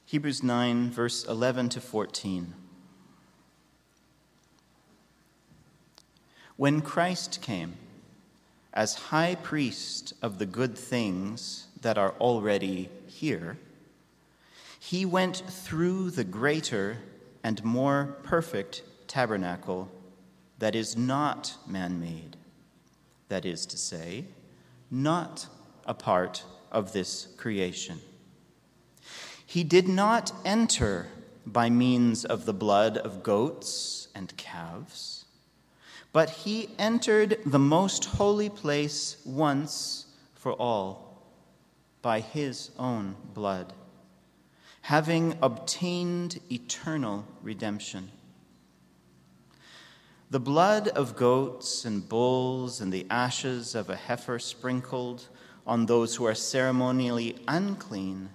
Hebrews 0.06 0.44
9, 0.44 0.92
verse 0.92 1.26
11 1.26 1.70
to 1.70 1.82
14. 1.82 2.54
When 6.58 6.82
Christ 6.82 7.42
came 7.42 7.78
as 8.72 8.94
high 8.94 9.34
priest 9.34 10.14
of 10.22 10.38
the 10.38 10.46
good 10.46 10.78
things 10.78 11.70
that 11.82 11.98
are 11.98 12.14
already 12.20 12.90
here, 13.08 13.58
he 14.80 15.06
went 15.06 15.38
through 15.38 16.12
the 16.12 16.24
greater 16.24 17.00
and 17.44 17.64
more 17.64 18.16
perfect 18.22 18.84
tabernacle 19.12 19.92
that 20.60 20.74
is 20.74 20.96
not 20.96 21.54
man 21.68 22.00
made, 22.00 22.38
that 23.28 23.46
is 23.46 23.66
to 23.66 23.78
say, 23.78 24.24
not 24.90 25.48
a 25.86 25.94
part 25.94 26.46
of 26.72 26.94
this 26.94 27.28
creation. 27.36 28.00
He 29.46 29.66
did 29.66 29.90
not 29.90 30.32
enter 30.46 31.08
by 31.46 31.70
means 31.70 32.24
of 32.24 32.46
the 32.46 32.54
blood 32.54 32.98
of 32.98 33.22
goats 33.22 34.08
and 34.16 34.38
calves, 34.38 35.26
but 36.14 36.30
he 36.30 36.70
entered 36.80 37.38
the 37.46 37.60
most 37.60 38.06
holy 38.06 38.50
place 38.50 39.18
once 39.26 40.06
for 40.36 40.54
all 40.54 41.22
by 42.02 42.22
his 42.22 42.72
own 42.80 43.18
blood, 43.34 43.74
having 44.84 45.38
obtained 45.42 46.40
eternal 46.50 47.26
redemption. 47.42 48.10
The 50.32 50.40
blood 50.40 50.88
of 50.88 51.18
goats 51.18 51.84
and 51.84 52.08
bulls 52.08 52.80
and 52.80 52.94
the 52.94 53.06
ashes 53.10 53.76
of 53.76 53.90
a 53.90 53.98
heifer 53.98 54.40
sprinkled 54.40 55.28
on 55.68 55.86
those 55.86 56.16
who 56.16 56.26
are 56.26 56.34
ceremonially 56.34 57.36
unclean 57.50 58.30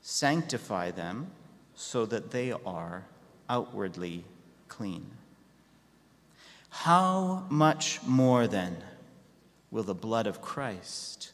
sanctify 0.00 0.92
them 0.92 1.32
so 1.74 2.06
that 2.06 2.30
they 2.30 2.52
are 2.52 3.06
outwardly 3.50 4.24
clean. 4.68 5.10
How 6.68 7.46
much 7.48 8.00
more 8.04 8.46
then 8.46 8.76
will 9.72 9.82
the 9.82 9.92
blood 9.92 10.28
of 10.28 10.40
Christ, 10.40 11.32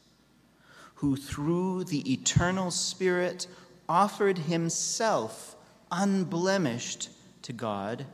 who 0.95 1.15
through 1.15 1.85
the 1.85 2.11
eternal 2.11 2.71
Spirit 2.71 3.47
offered 3.87 4.39
himself 4.39 5.57
unblemished 5.93 7.11
to 7.43 7.53
God, 7.53 8.07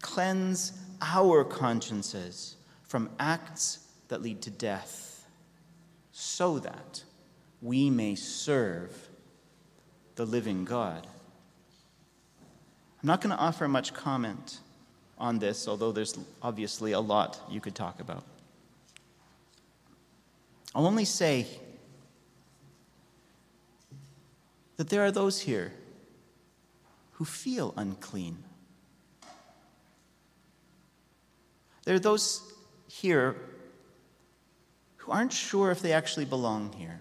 cleanse 0.00 0.72
our 1.02 1.44
consciences 1.44 2.56
from 2.82 3.10
acts 3.18 3.86
that 4.08 4.22
lead 4.22 4.40
to 4.42 4.50
death, 4.50 5.26
so 6.12 6.58
that 6.58 7.02
we 7.60 7.90
may 7.90 8.14
serve 8.14 9.08
the 10.14 10.24
living 10.24 10.64
God. 10.64 11.06
I'm 13.02 13.06
not 13.06 13.20
going 13.20 13.34
to 13.34 13.40
offer 13.40 13.66
much 13.66 13.92
comment 13.94 14.60
on 15.18 15.38
this, 15.38 15.66
although 15.66 15.90
there's 15.92 16.18
obviously 16.42 16.92
a 16.92 17.00
lot 17.00 17.40
you 17.50 17.60
could 17.60 17.74
talk 17.74 18.00
about. 18.00 18.24
I'll 20.74 20.86
only 20.86 21.04
say 21.04 21.46
that 24.76 24.88
there 24.88 25.02
are 25.04 25.10
those 25.10 25.40
here 25.40 25.72
who 27.12 27.24
feel 27.24 27.74
unclean. 27.76 28.42
There 31.84 31.94
are 31.94 32.00
those 32.00 32.52
here 32.86 33.36
who 34.98 35.12
aren't 35.12 35.32
sure 35.32 35.70
if 35.70 35.82
they 35.82 35.92
actually 35.92 36.24
belong 36.24 36.72
here. 36.72 37.00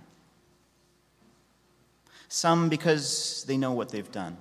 Some 2.30 2.70
because 2.70 3.44
they 3.48 3.58
know 3.58 3.74
what 3.74 3.90
they've 3.90 4.12
done, 4.12 4.38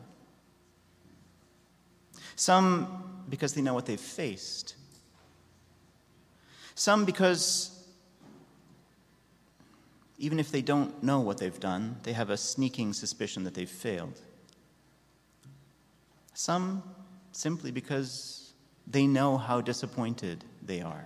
Some 2.37 3.23
because 3.29 3.53
they 3.53 3.61
know 3.61 3.75
what 3.75 3.85
they've 3.85 4.01
faced. 4.01 4.77
Some 6.75 7.05
because 7.05 7.85
even 10.17 10.41
if 10.41 10.51
they 10.51 10.63
don't 10.63 11.03
know 11.03 11.21
what 11.21 11.37
they've 11.37 11.61
done, 11.61 11.97
they 12.03 12.15
have 12.15 12.31
a 12.31 12.37
sneaking 12.39 12.95
suspicion 12.95 13.45
that 13.45 13.53
they've 13.53 13.69
failed. 13.69 14.19
Some 16.33 16.83
simply 17.33 17.71
because 17.71 18.50
they 18.91 19.07
know 19.07 19.37
how 19.37 19.61
disappointed 19.61 20.45
they 20.63 20.81
are. 20.81 21.05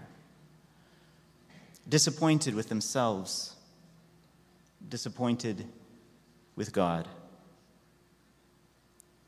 Disappointed 1.88 2.54
with 2.54 2.68
themselves, 2.68 3.54
disappointed 4.88 5.66
with 6.56 6.72
God. 6.72 7.06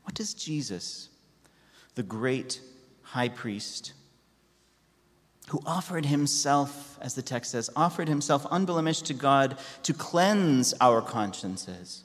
What 0.03 0.15
does 0.15 0.33
Jesus, 0.33 1.09
the 1.95 2.03
great 2.03 2.61
high 3.03 3.29
priest, 3.29 3.93
who 5.49 5.61
offered 5.65 6.05
himself, 6.05 6.97
as 7.01 7.13
the 7.13 7.21
text 7.21 7.51
says, 7.51 7.69
offered 7.75 8.07
himself 8.07 8.45
unblemished 8.51 9.05
to 9.05 9.13
God 9.13 9.57
to 9.83 9.93
cleanse 9.93 10.73
our 10.81 11.01
consciences. 11.01 12.03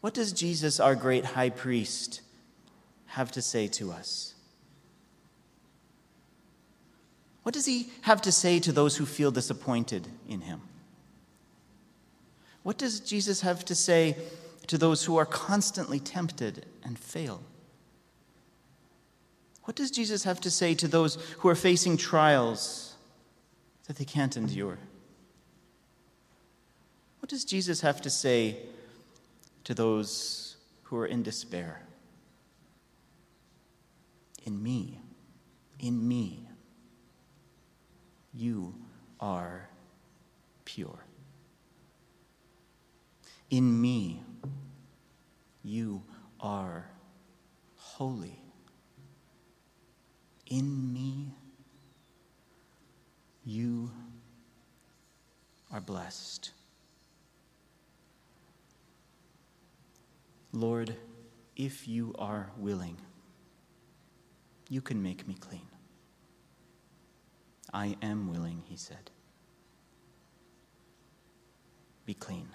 What 0.00 0.14
does 0.14 0.32
Jesus, 0.32 0.80
our 0.80 0.94
great 0.94 1.24
high 1.24 1.50
priest, 1.50 2.22
have 3.06 3.30
to 3.32 3.42
say 3.42 3.68
to 3.68 3.92
us? 3.92 4.35
What 7.46 7.52
does 7.52 7.66
he 7.66 7.90
have 8.00 8.20
to 8.22 8.32
say 8.32 8.58
to 8.58 8.72
those 8.72 8.96
who 8.96 9.06
feel 9.06 9.30
disappointed 9.30 10.08
in 10.28 10.40
him? 10.40 10.62
What 12.64 12.76
does 12.76 12.98
Jesus 12.98 13.42
have 13.42 13.64
to 13.66 13.74
say 13.76 14.16
to 14.66 14.76
those 14.76 15.04
who 15.04 15.16
are 15.16 15.24
constantly 15.24 16.00
tempted 16.00 16.66
and 16.82 16.98
fail? 16.98 17.44
What 19.62 19.76
does 19.76 19.92
Jesus 19.92 20.24
have 20.24 20.40
to 20.40 20.50
say 20.50 20.74
to 20.74 20.88
those 20.88 21.18
who 21.38 21.48
are 21.48 21.54
facing 21.54 21.96
trials 21.96 22.96
that 23.86 23.94
they 23.94 24.04
can't 24.04 24.36
endure? 24.36 24.78
What 27.20 27.30
does 27.30 27.44
Jesus 27.44 27.80
have 27.80 28.02
to 28.02 28.10
say 28.10 28.56
to 29.62 29.72
those 29.72 30.56
who 30.82 30.96
are 30.96 31.06
in 31.06 31.22
despair? 31.22 31.82
In 34.44 34.60
me, 34.60 34.98
in 35.78 36.08
me, 36.08 36.45
you 38.36 38.74
are 39.20 39.68
pure. 40.64 41.04
In 43.50 43.80
me, 43.80 44.22
you 45.62 46.02
are 46.40 46.86
holy 47.76 48.40
in 50.46 50.92
me, 50.92 51.32
you 53.44 53.90
are 55.72 55.80
blessed. 55.80 56.52
Lord, 60.52 60.96
if 61.56 61.88
you 61.88 62.14
are 62.18 62.50
willing, 62.56 62.96
you 64.68 64.80
can 64.80 65.02
make 65.02 65.26
me 65.26 65.34
clean. 65.34 65.65
I 67.72 67.96
am 68.02 68.30
willing, 68.30 68.62
he 68.66 68.76
said. 68.76 69.10
Be 72.04 72.14
clean. 72.14 72.48